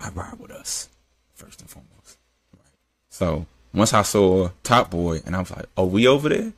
[0.00, 0.88] I ride with us
[1.34, 2.18] first and foremost.
[2.54, 2.62] Right.
[3.10, 6.52] So once I saw Top Boy and I was like, "Oh, we over there?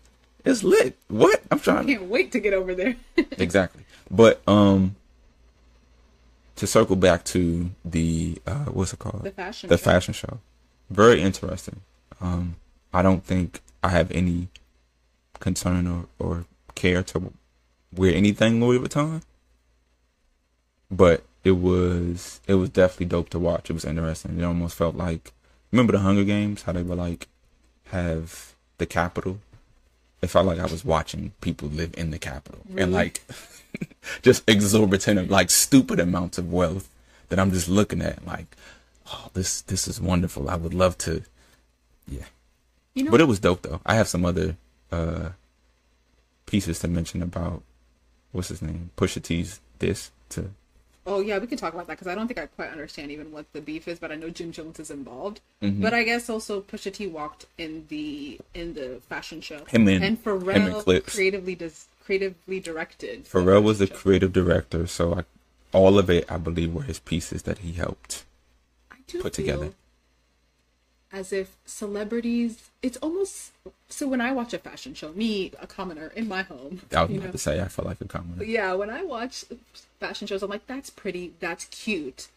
[0.49, 0.96] It's lit.
[1.09, 1.42] What?
[1.51, 2.96] I'm trying." to Can't wait to get over there.
[3.32, 3.84] exactly.
[4.11, 4.96] But um,
[6.57, 9.22] to circle back to the uh, what's it called?
[9.24, 9.84] The fashion The show.
[9.84, 10.38] fashion show.
[10.90, 11.80] Very interesting.
[12.20, 12.57] Um,
[12.92, 14.49] I don't think I have any
[15.38, 16.44] concern or, or
[16.74, 17.32] care to
[17.94, 19.22] wear anything Louis Vuitton.
[20.90, 23.68] But it was it was definitely dope to watch.
[23.70, 24.40] It was interesting.
[24.40, 25.32] It almost felt like
[25.70, 27.28] remember the Hunger Games, how they were like
[27.88, 29.38] have the capital.
[30.21, 33.23] It felt like I was watching people live in the capital and like
[34.23, 36.89] just exorbitant, like stupid amounts of wealth
[37.29, 38.57] that I'm just looking at, like,
[39.12, 40.51] oh, this this is wonderful.
[40.51, 41.23] I would love to,
[42.09, 42.25] yeah.
[42.95, 43.81] You know, But it was dope though.
[43.87, 44.57] I have some other
[44.91, 45.31] uh
[46.47, 47.62] pieces to mention about
[48.33, 50.51] what's his name, Pusha T's this to
[51.07, 53.32] oh yeah, we can talk about that because I don't think I quite understand even
[53.32, 55.40] what the beef is, but I know Jim Jones is involved.
[55.62, 55.82] Mm-hmm.
[55.82, 59.64] But I guess also Pusha T walked in the in the fashion show.
[59.66, 63.24] Him and- and him and Pharrell creatively does creatively directed.
[63.24, 63.94] the Pharrell was the show.
[63.94, 65.24] creative director, so I,
[65.72, 68.24] all of it I believe were his pieces that he helped.
[68.90, 69.72] Put feel together.
[71.13, 72.71] As if celebrities.
[72.83, 73.53] It's almost
[73.89, 76.83] so when I watch a fashion show, me a commoner in my home.
[76.95, 78.45] I was about know, to say I felt like a commoner.
[78.45, 79.45] yeah, when I watch
[79.99, 82.29] fashion shows, I'm like, that's pretty, that's cute.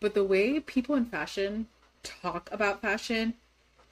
[0.00, 1.66] But the way people in fashion
[2.02, 3.34] talk about fashion,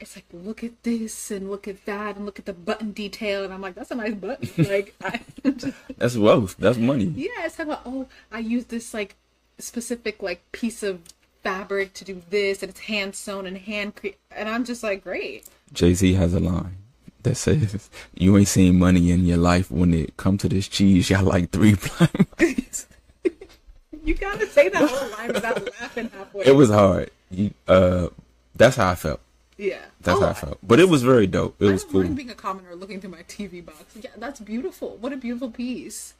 [0.00, 3.44] it's like, look at this and look at that and look at the button detail.
[3.44, 4.64] And I'm like, that's a nice button.
[4.64, 6.56] like, I just, That's wealth.
[6.58, 7.12] That's money.
[7.16, 9.16] yeah, it's talking about, oh, I use this like
[9.58, 11.00] specific like piece of
[11.48, 15.02] fabric to do this and it's hand sewn and hand cre- and I'm just like,
[15.02, 15.46] great.
[15.72, 16.76] Jay Z has a line
[17.22, 21.10] that says, "You ain't seen money in your life when it come to this cheese.
[21.10, 22.86] Y'all like three blind mice."
[24.04, 26.46] You gotta say that whole line without laughing halfway.
[26.46, 27.10] It was hard.
[27.30, 28.08] You, uh,
[28.56, 29.20] that's how I felt.
[29.58, 29.80] yeah.
[30.00, 30.58] That's Oh, how I felt.
[30.62, 31.60] But it was very dope.
[31.60, 32.04] It I was cool.
[32.04, 33.84] being a commoner looking through my TV box.
[34.00, 34.96] Yeah, that's beautiful.
[35.00, 36.14] What a beautiful piece.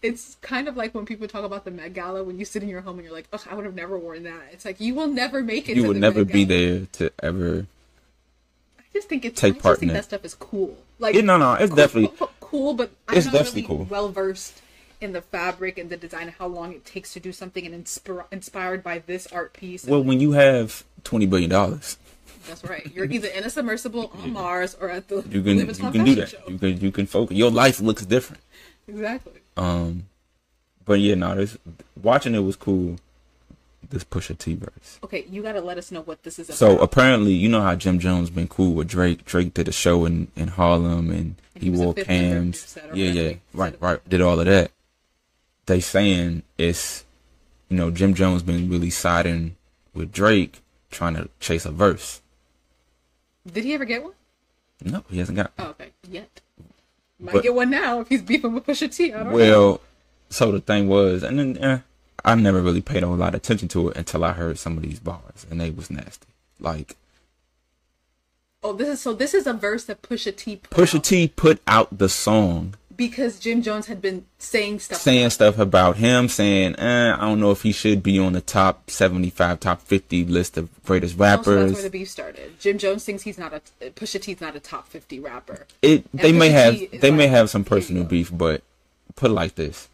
[0.00, 2.68] It's kind of like when people talk about the Met Gala when you sit in
[2.68, 4.94] your home and you're like, "Ugh, I would have never worn that." It's like you
[4.94, 5.76] will never make it.
[5.76, 7.66] You the never be there to ever.
[8.78, 9.40] I just think it's.
[9.40, 10.76] take I just part think in that stuff is cool.
[11.00, 12.12] Like, Yeah, no, no, it's definitely.
[12.40, 13.84] cool, but I'm It's not definitely really cool.
[13.86, 14.62] well versed
[15.00, 17.84] in the fabric and the design, and how long it takes to do something, and
[17.84, 19.84] inspir- inspired by this art piece.
[19.84, 21.98] Well, when you have twenty billion dollars,
[22.46, 22.88] That's right.
[22.94, 26.14] You're either in a submersible on Mars or at the you can you can do
[26.14, 26.28] that.
[26.30, 26.38] show.
[26.46, 27.36] You can you can focus.
[27.36, 28.42] Your life looks different.
[28.86, 29.32] Exactly.
[29.58, 30.06] Um,
[30.84, 31.58] but yeah, no, this
[32.02, 32.96] watching it was cool.
[33.90, 34.98] This Pusha T verse.
[35.02, 36.58] Okay, you got to let us know what this is about.
[36.58, 39.24] So apparently, you know how Jim Jones been cool with Drake.
[39.24, 42.56] Drake did a show in in Harlem, and And he, he wore cams.
[42.62, 44.06] you said, or Yeah, yeah, right, right.
[44.08, 44.72] Did all of that.
[45.66, 47.04] They saying it's,
[47.68, 49.56] you know, Jim Jones been really siding
[49.94, 52.20] with Drake, trying to chase a verse.
[53.50, 54.12] Did he ever get one?
[54.84, 55.52] No, he hasn't got.
[55.58, 55.90] Oh, okay.
[56.10, 56.40] Yet.
[57.20, 59.12] Might But- get one now if he's beefing with Pusha T.
[59.12, 59.34] I don't know.
[59.34, 59.80] Well,
[60.30, 61.78] so the thing was, and then eh,
[62.24, 64.76] I never really paid a whole lot of attention to it until I heard some
[64.76, 66.26] of these bars, and they was nasty.
[66.60, 66.96] Like
[68.62, 69.12] Oh, this is so.
[69.14, 72.74] This is a verse that Pusha T put Pusha out T put out the song
[72.98, 74.98] because Jim Jones had been saying stuff.
[75.00, 78.42] saying stuff about him, saying, eh, I don't know if he should be on the
[78.42, 81.72] top 75, top 50 list of greatest Oh, so that's rappers.
[81.72, 82.60] where the beef started.
[82.60, 83.60] Jim Jones thinks he's not a
[83.92, 85.66] Pusha T's not a top fifty rapper.
[85.80, 88.62] it they And may Pusha have T is they may have some personal beef, but
[89.16, 89.88] put it like this: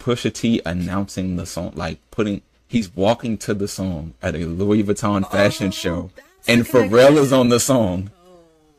[0.00, 4.82] Pusha T announcing the song, like putting he's walking to the song at a Louis
[4.82, 6.64] Vuitton fashion show, Oh, that's and.
[6.66, 8.10] Pharrell is on the song.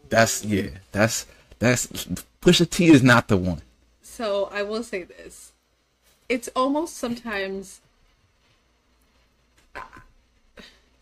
[0.09, 1.25] That's yeah, that's
[1.60, 1.88] that's
[2.41, 3.62] Pusha T is not the one.
[4.01, 5.51] So I will say this.
[6.30, 7.82] It's almost sometimes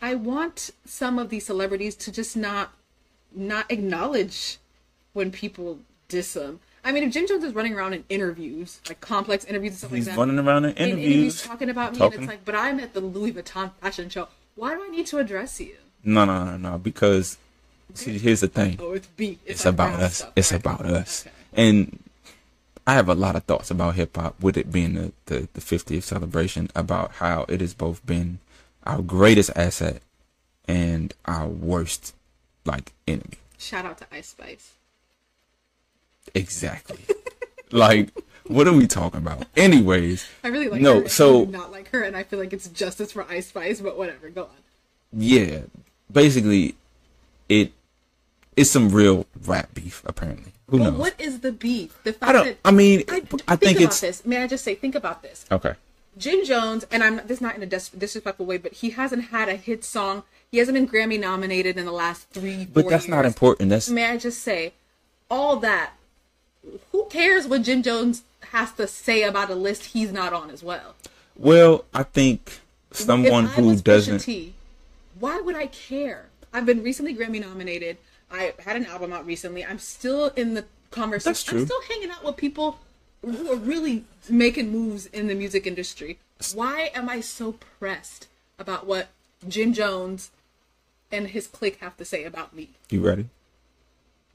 [0.01, 2.73] I want some of these celebrities to just not
[3.35, 4.57] not acknowledge
[5.13, 6.59] when people diss them.
[6.83, 9.91] I mean, if Jim Jones is running around in interviews, like complex interviews and stuff
[9.91, 12.43] He's like that, running around in in interviews, talking about me, talking- and it's like,
[12.45, 14.27] but I'm at the Louis Vuitton fashion show.
[14.55, 15.77] Why do I need to address you?
[16.03, 16.77] No, no, no, no.
[16.77, 17.37] Because
[17.93, 18.77] See, here's the thing.
[18.81, 19.39] Oh, it's beat.
[19.45, 20.17] It's like about us.
[20.17, 20.59] stuff, It's right?
[20.61, 21.25] about us.
[21.27, 21.35] Okay.
[21.67, 21.99] And
[22.87, 25.61] I have a lot of thoughts about hip hop, with it being the, the, the
[25.61, 28.39] 50th celebration, about how it has both been
[28.85, 30.01] our greatest asset
[30.67, 32.13] and our worst,
[32.65, 33.37] like, enemy.
[33.57, 34.73] Shout out to Ice Spice.
[36.33, 36.99] Exactly.
[37.71, 38.09] like,
[38.47, 39.45] what are we talking about?
[39.55, 41.09] Anyways, I really like No, her.
[41.09, 43.81] so- I do not like her, and I feel like it's justice for Ice Spice.
[43.81, 44.49] But whatever, go on.
[45.13, 45.59] yeah,
[46.11, 46.75] basically,
[47.49, 47.71] it
[48.55, 50.03] it's some real rap beef.
[50.05, 50.99] Apparently, who Well, knows?
[50.99, 51.97] what is the beef?
[52.03, 52.45] The fact I don't.
[52.45, 54.25] that I mean, I, I, think about it's this.
[54.25, 55.45] May I just say, think about this.
[55.51, 55.73] okay.
[56.17, 59.25] Jim Jones, and I'm this is not in a dis- disrespectful way, but he hasn't
[59.25, 60.23] had a hit song.
[60.51, 62.65] He hasn't been Grammy nominated in the last three.
[62.65, 63.69] But that's not important.
[63.69, 64.73] That's May I just say,
[65.31, 65.93] all that.
[66.91, 68.21] Who cares what Jim Jones
[68.51, 70.93] has to say about a list he's not on as well?
[71.35, 71.85] well.
[71.93, 72.59] I think
[72.91, 74.19] someone who doesn't.
[74.19, 74.53] T,
[75.19, 76.27] why would I care?
[76.53, 77.97] I've been recently Grammy nominated.
[78.31, 79.65] I had an album out recently.
[79.65, 81.31] I'm still in the conversation.
[81.31, 81.59] That's true.
[81.59, 82.79] I'm still hanging out with people
[83.21, 86.19] who are really making moves in the music industry.
[86.53, 88.27] Why am I so pressed
[88.59, 89.07] about what
[89.47, 90.31] Jim Jones
[91.11, 92.69] and his clique have to say about me?
[92.89, 93.29] You ready?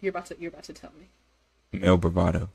[0.01, 1.09] You're about to you're about to tell me.
[1.79, 2.49] Male bravado.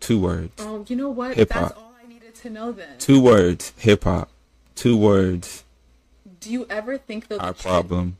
[0.00, 0.52] Two words.
[0.58, 1.36] Oh, you know what?
[1.36, 1.68] Hip-hop.
[1.68, 2.98] That's all I needed to know then.
[2.98, 3.72] Two words.
[3.78, 4.28] Hip hop.
[4.74, 5.64] Two words.
[6.38, 8.18] Do you ever think they'll Our problem.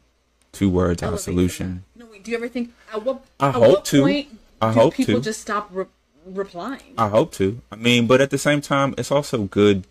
[0.57, 1.02] Two words.
[1.02, 1.84] Our elevated solution.
[1.94, 2.24] No, wait.
[2.24, 3.22] Do you ever think at what?
[3.38, 4.00] I at hope what to.
[4.00, 4.28] Point
[4.62, 5.20] I do hope people to.
[5.20, 5.84] just stop re-
[6.24, 6.94] replying.
[6.96, 7.61] I hope to.
[7.70, 9.84] I mean, but at the same time, it's also good.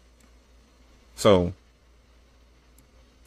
[1.15, 1.53] So,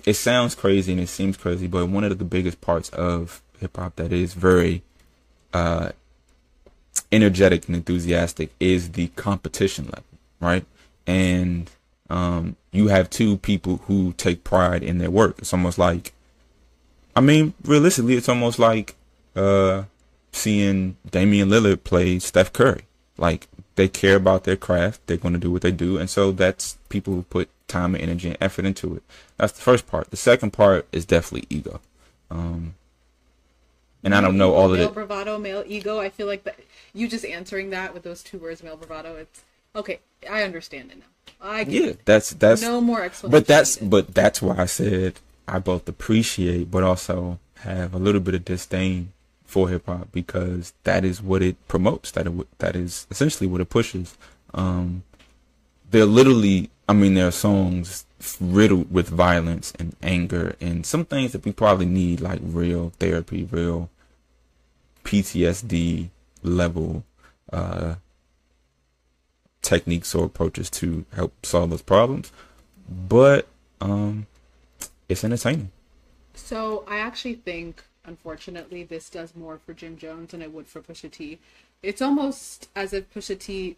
[0.05, 3.77] it sounds crazy and it seems crazy, but one of the biggest parts of hip
[3.77, 4.83] hop that is very
[5.55, 5.91] uh,
[7.13, 10.05] energetic and enthusiastic is the competition level,
[10.41, 10.65] right?
[11.07, 11.71] And
[12.11, 15.37] um, you have two people who take pride in their work.
[15.39, 16.13] It's almost like,
[17.19, 18.95] I mean, realistically, it's almost like
[19.35, 19.83] uh,
[20.31, 22.83] seeing Damian Lillard play Steph Curry.
[23.17, 26.31] Like they care about their craft, they're going to do what they do, and so
[26.31, 29.03] that's people who put time and energy and effort into it.
[29.37, 30.11] That's the first part.
[30.13, 31.81] The second part is definitely ego.
[32.31, 32.75] Um,
[34.05, 34.85] and I don't know all of it.
[34.85, 35.99] male bravado, male ego.
[35.99, 36.61] I feel like that
[36.95, 39.17] you just answering that with those two words, male bravado.
[39.17, 39.43] It's
[39.75, 39.99] okay.
[40.31, 41.05] I understand it now.
[41.41, 42.05] I get Yeah, it.
[42.05, 42.63] that's that's.
[42.63, 43.33] no more explanation.
[43.33, 43.91] But that's needed.
[43.91, 48.45] but that's why I said I both appreciate but also have a little bit of
[48.45, 49.13] disdain
[49.45, 52.11] for hip hop because that is what it promotes.
[52.13, 54.17] That it, that is essentially what it pushes.
[54.55, 55.03] Um,
[55.91, 58.05] they're literally, I mean, there are songs
[58.41, 63.45] riddled with violence and anger and some things that we probably need, like real therapy,
[63.45, 63.91] real
[65.05, 66.11] PTSD
[66.43, 67.05] level
[67.53, 67.95] uh,
[69.63, 72.33] techniques or approaches to help solve those problems.
[72.89, 73.49] But
[73.81, 74.27] um,
[75.09, 75.71] it's entertaining.
[76.35, 80.81] So I actually think, unfortunately, this does more for Jim Jones than it would for
[80.81, 81.39] Pusha T.
[81.83, 83.77] It's almost as if Pusha T,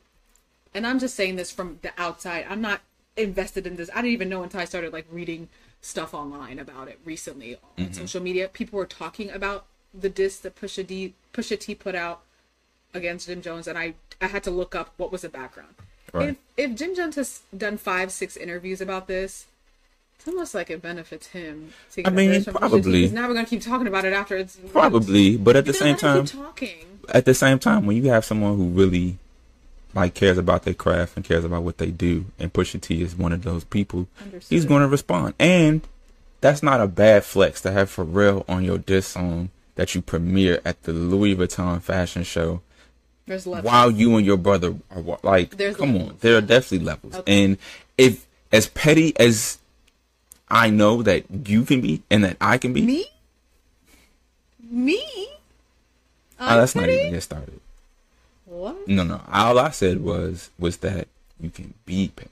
[0.74, 2.46] and I'm just saying this from the outside.
[2.48, 2.80] I'm not
[3.16, 3.90] invested in this.
[3.92, 5.48] I didn't even know until I started like reading
[5.80, 7.92] stuff online about it recently on mm-hmm.
[7.92, 8.48] social media.
[8.48, 9.66] People were talking about
[9.98, 12.22] the disc that Pusha D, Pusha T put out
[12.94, 15.74] against Jim Jones, and I I had to look up what was the background.
[16.12, 16.30] Right.
[16.30, 19.46] If if Jim Jones has done five six interviews about this,
[20.20, 21.72] it's almost like it benefits him.
[21.92, 23.08] to get I mean, this from Pusha T, probably.
[23.08, 26.26] Now we're gonna keep talking about it after it's Probably, but at the same time,
[26.26, 26.84] talking.
[27.08, 29.16] at the same time, when you have someone who really
[29.94, 33.16] like cares about their craft and cares about what they do, and Pusha T is
[33.16, 34.08] one of those people,
[34.48, 35.34] he's going to respond.
[35.38, 35.80] And
[36.42, 40.60] that's not a bad flex to have Pharrell on your diss song that you premiere
[40.66, 42.60] at the Louis Vuitton fashion show
[43.26, 43.64] There's levels.
[43.64, 47.14] while you and your brother are like, There's come on, there are definitely levels.
[47.16, 47.44] Okay.
[47.44, 47.58] And
[47.96, 49.58] if as petty as
[50.50, 53.06] I know that you can be and that I can be, Me?
[54.70, 55.28] Me?
[56.38, 57.60] uh, I'm let's not even get started.
[58.46, 58.86] What?
[58.88, 59.20] No, no.
[59.32, 61.08] All I said was was that
[61.40, 62.30] you can be petty.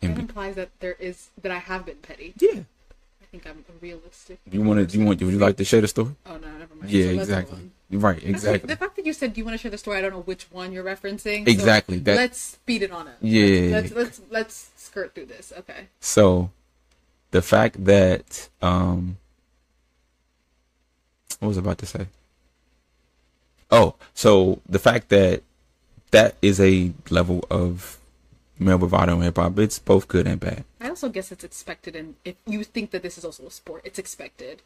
[0.00, 2.34] That And implies that there is that I have been petty.
[2.40, 2.60] yeah.
[3.22, 4.38] I think I'm realistic.
[4.50, 4.98] You want to?
[4.98, 5.20] You want?
[5.20, 6.14] Would you like to share the story?
[6.26, 6.90] Oh no, never mind.
[6.90, 7.70] Yeah, So exactly.
[7.90, 8.66] Right, exactly.
[8.68, 10.20] The fact that you said, "Do you want to share the story?" I don't know
[10.20, 11.44] which one you're referencing.
[11.44, 13.16] so Exactly, that- let's speed it on up.
[13.20, 13.70] Yeah.
[13.72, 15.52] Let's let's let's skirt through this.
[15.58, 15.86] Okay.
[16.00, 16.50] So,
[17.34, 19.16] the fact that um,
[21.40, 22.06] what was I about to say?
[23.72, 25.42] Oh, so the fact that
[26.12, 27.98] that is a level of
[28.56, 30.62] male bravado in hip hop, it's both good and bad.
[30.80, 33.82] I also guess it's expected, and if you think that this is also a sport,
[33.84, 34.62] it's expected.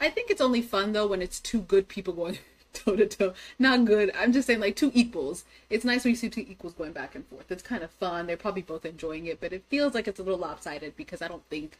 [0.00, 2.38] I think it's only fun though when it's two good people going
[2.74, 3.34] toe to toe.
[3.58, 4.12] Not good.
[4.16, 5.44] I'm just saying like two equals.
[5.68, 7.50] It's nice when you see two equals going back and forth.
[7.50, 8.28] It's kind of fun.
[8.28, 11.26] They're probably both enjoying it, but it feels like it's a little lopsided because I
[11.26, 11.76] don't think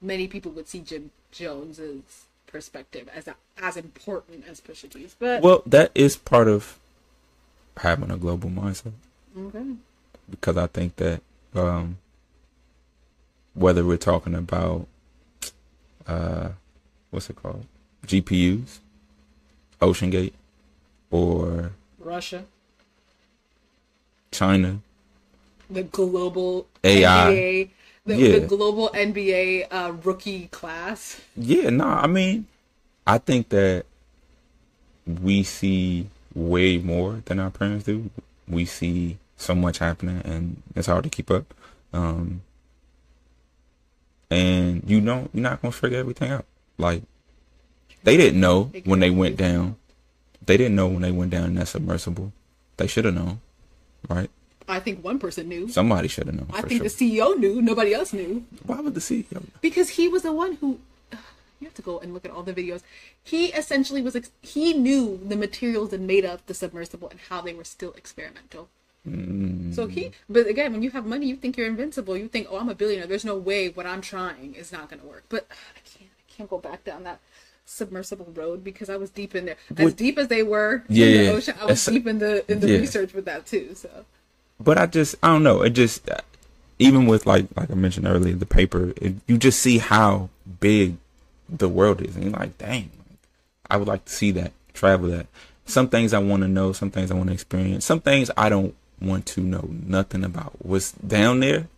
[0.00, 3.28] many people would see Jim Jones as perspective as
[3.58, 5.14] as important as Pusha T's.
[5.18, 6.78] But Well, that is part of
[7.76, 8.92] having a global mindset.
[9.36, 9.74] Okay,
[10.30, 11.20] because I think that
[11.54, 11.98] um,
[13.54, 14.86] whether we're talking about
[16.06, 16.50] uh,
[17.10, 17.66] what's it called,
[18.06, 18.78] GPUs,
[19.80, 20.32] OceanGate,
[21.10, 22.44] or Russia,
[24.30, 24.78] China,
[25.70, 27.06] the global AI.
[27.06, 27.68] NBA,
[28.08, 28.38] the, Yeah.
[28.38, 31.20] the global NBA uh, rookie class.
[31.36, 32.46] Yeah, no, I mean,
[33.06, 33.84] I think that
[35.06, 38.10] we see way more than our parents do.
[38.48, 41.54] We see so much happening, and it's hard to keep up.
[41.92, 42.42] Um,
[44.30, 46.44] and you don't, you're not gonna figure everything out.
[46.76, 47.02] Like
[48.04, 49.76] they didn't know when they went down.
[50.44, 52.32] They didn't know when they went down in that submersible.
[52.76, 53.40] They should have known,
[54.08, 54.30] right?
[54.68, 55.68] I think one person knew.
[55.68, 56.48] Somebody should have known.
[56.52, 56.88] I think sure.
[56.88, 57.62] the CEO knew.
[57.62, 58.44] Nobody else knew.
[58.66, 59.42] Why would the CEO?
[59.60, 60.78] because he was the one who
[61.60, 62.82] you have to go and look at all the videos
[63.22, 67.40] he essentially was ex- he knew the materials that made up the submersible and how
[67.40, 68.68] they were still experimental
[69.04, 69.72] hmm.
[69.72, 72.58] so he but again when you have money you think you're invincible you think oh
[72.58, 75.46] i'm a billionaire there's no way what i'm trying is not going to work but
[75.76, 77.20] i can't i can't go back down that
[77.64, 81.06] submersible road because i was deep in there as What- deep as they were Yeah,
[81.06, 82.78] in the ocean i was deep in the in the yeah.
[82.78, 84.04] research with that too so
[84.60, 85.62] but I just I don't know.
[85.62, 86.08] It just
[86.78, 88.92] even with like like I mentioned earlier, the paper.
[88.96, 90.28] It, you just see how
[90.60, 90.96] big
[91.48, 92.90] the world is, and you're like, dang,
[93.70, 95.26] I would like to see that, travel that.
[95.64, 98.48] Some things I want to know, some things I want to experience, some things I
[98.48, 100.52] don't want to know nothing about.
[100.64, 101.68] What's down there,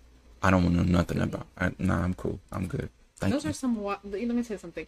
[0.43, 1.47] I don't want to know nothing about.
[1.59, 2.39] I, nah, I'm cool.
[2.53, 2.89] I'm good.
[3.17, 3.51] Thank Those you.
[3.51, 3.83] are some.
[3.85, 4.87] Let me tell you something.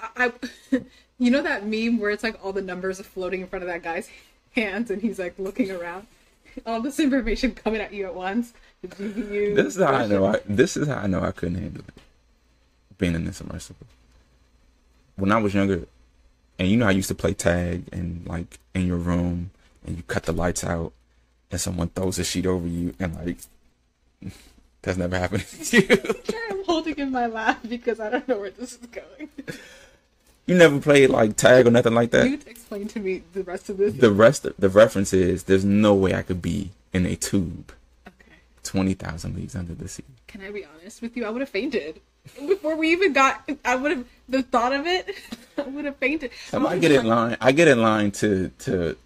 [0.00, 0.32] I,
[0.72, 0.80] I,
[1.18, 3.68] you know that meme where it's like all the numbers are floating in front of
[3.68, 4.08] that guy's
[4.52, 6.06] hands, and he's like looking around.
[6.66, 8.52] All this information coming at you at once.
[8.86, 9.54] GPU.
[9.54, 10.26] This is how I know.
[10.26, 11.94] I, this is how I know I couldn't handle it.
[12.98, 13.86] Being in this submersible.
[15.16, 15.86] When I was younger,
[16.58, 19.50] and you know, I used to play tag and like in your room,
[19.86, 20.92] and you cut the lights out,
[21.50, 23.38] and someone throws a sheet over you, and like
[24.82, 25.88] that's never happened to you.
[26.50, 29.28] I'm holding in my lap because I don't know where this is going.
[30.46, 32.28] You never played like tag or nothing like that.
[32.28, 33.94] you explain to me the rest of this.
[33.94, 37.72] The rest, of, the reference is there's no way I could be in a tube
[38.06, 38.36] okay.
[38.62, 40.04] twenty thousand leagues under the sea.
[40.26, 41.24] Can I be honest with you?
[41.24, 42.00] I would have fainted
[42.46, 43.48] before we even got.
[43.64, 45.14] I would have the thought of it.
[45.58, 46.30] I would have fainted.
[46.52, 47.36] I get in line.
[47.40, 48.96] I get in line to to.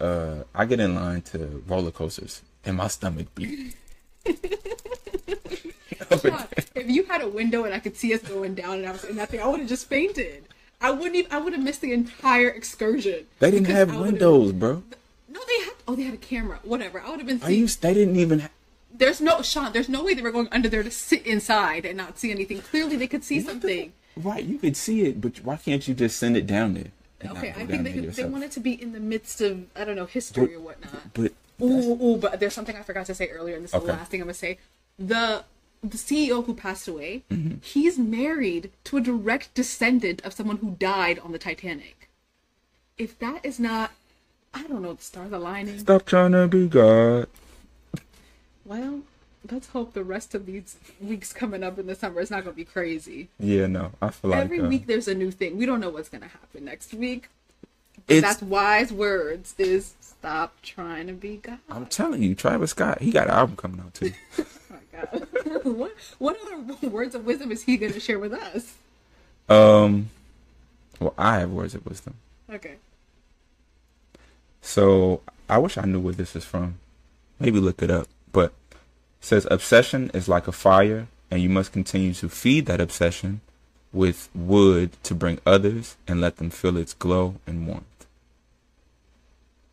[0.00, 3.74] Uh, I get in line to roller coasters, and my stomach beat.
[6.78, 9.04] if you had a window and I could see us going down and I was
[9.04, 10.44] in that thing, I would have just fainted.
[10.80, 11.32] I wouldn't even.
[11.32, 13.26] I would have missed the entire excursion.
[13.40, 14.82] They didn't have windows, bro.
[15.28, 15.74] No, they had.
[15.88, 16.60] Oh, they had a camera.
[16.62, 17.00] Whatever.
[17.00, 17.42] I would have been.
[17.42, 17.66] Are Seeing, you?
[17.68, 18.38] They didn't even.
[18.40, 18.50] Ha-
[18.94, 19.72] there's no Sean.
[19.72, 22.60] There's no way they were going under there to sit inside and not see anything.
[22.60, 23.92] Clearly, they could see something.
[24.16, 27.30] right, you could see it, but why can't you just send it down there?
[27.32, 29.96] Okay, I think they could, they wanted to be in the midst of I don't
[29.96, 31.14] know history But- or whatnot.
[31.14, 33.86] But Ooh, ooh, but there's something I forgot to say earlier, and this is Okay.
[33.86, 34.58] the last thing I'm gonna say.
[34.96, 35.42] The
[35.82, 37.56] the CEO who passed away, Mm-hmm.
[37.62, 42.08] he's married to a direct descendant of someone who died on the Titanic.
[42.96, 43.92] If that is not,
[44.52, 45.78] I don't know, the stars aligning.
[45.78, 47.28] stop trying to be God.
[48.64, 49.00] Well,
[49.50, 52.56] let's hope the rest of these weeks coming up in the summer is not gonna
[52.56, 53.28] be crazy.
[53.38, 55.56] Yeah, no, I feel like Every uh, week there's a new thing.
[55.56, 57.28] We don't know what's gonna happen next week.
[58.08, 58.20] it's.
[58.26, 59.54] That's wise words.
[59.58, 61.58] Is stop trying to be God.
[61.70, 64.12] I'm telling you, Travis Scott, he got an album coming out too.
[65.64, 68.74] What what other words of wisdom is he going to share with us?
[69.48, 70.10] um,
[71.00, 72.14] well, I have words of wisdom.
[72.50, 72.76] Okay.
[74.60, 76.78] So I wish I knew where this is from.
[77.38, 78.08] Maybe look it up.
[78.32, 78.78] But it
[79.20, 83.40] says obsession is like a fire, and you must continue to feed that obsession
[83.92, 88.06] with wood to bring others and let them feel its glow and warmth.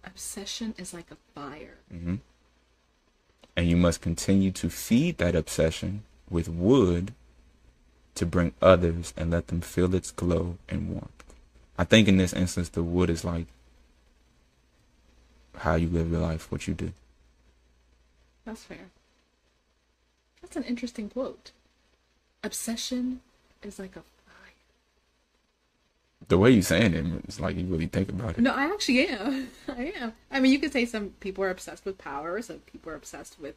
[0.05, 1.75] Obsession is like a fire.
[3.55, 7.13] And you must continue to feed that obsession with wood
[8.15, 11.23] to bring others and let them feel its glow and warmth.
[11.77, 13.47] I think in this instance, the wood is like
[15.57, 16.91] how you live your life, what you do.
[18.45, 18.89] That's fair.
[20.41, 21.51] That's an interesting quote.
[22.43, 23.21] Obsession
[23.63, 24.03] is like a.
[26.27, 28.39] The way you're saying it, it's like you really think about it.
[28.39, 29.49] No, I actually am.
[29.67, 30.13] I am.
[30.31, 33.39] I mean, you could say some people are obsessed with power, some people are obsessed
[33.39, 33.55] with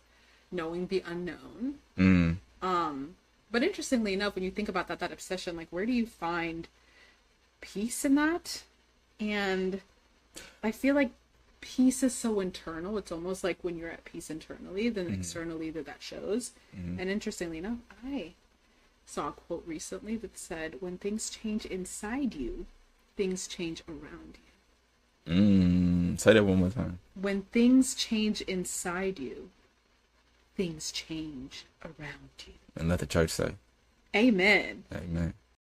[0.51, 1.77] knowing the unknown.
[1.97, 2.37] Mm.
[2.63, 3.15] Um,
[3.51, 6.69] but interestingly enough, when you think about that, that obsession, like where do you find
[7.61, 8.63] peace in that?
[9.21, 9.81] And
[10.63, 11.11] I feel like
[11.61, 12.99] peace is so internal.
[12.99, 16.53] It's almost like when you're at peace internally, then externally that that shows.
[16.99, 18.35] And interestingly enough, I
[19.09, 22.67] saw a quote recently that said, "When things change inside you,
[23.17, 24.39] things change around
[25.27, 26.99] you." Mm, say that one more time.
[27.15, 29.51] When things change inside you,
[30.57, 32.55] things change around you.
[32.77, 33.55] And let the church say,
[34.15, 34.85] Amen.
[34.93, 35.35] Amen.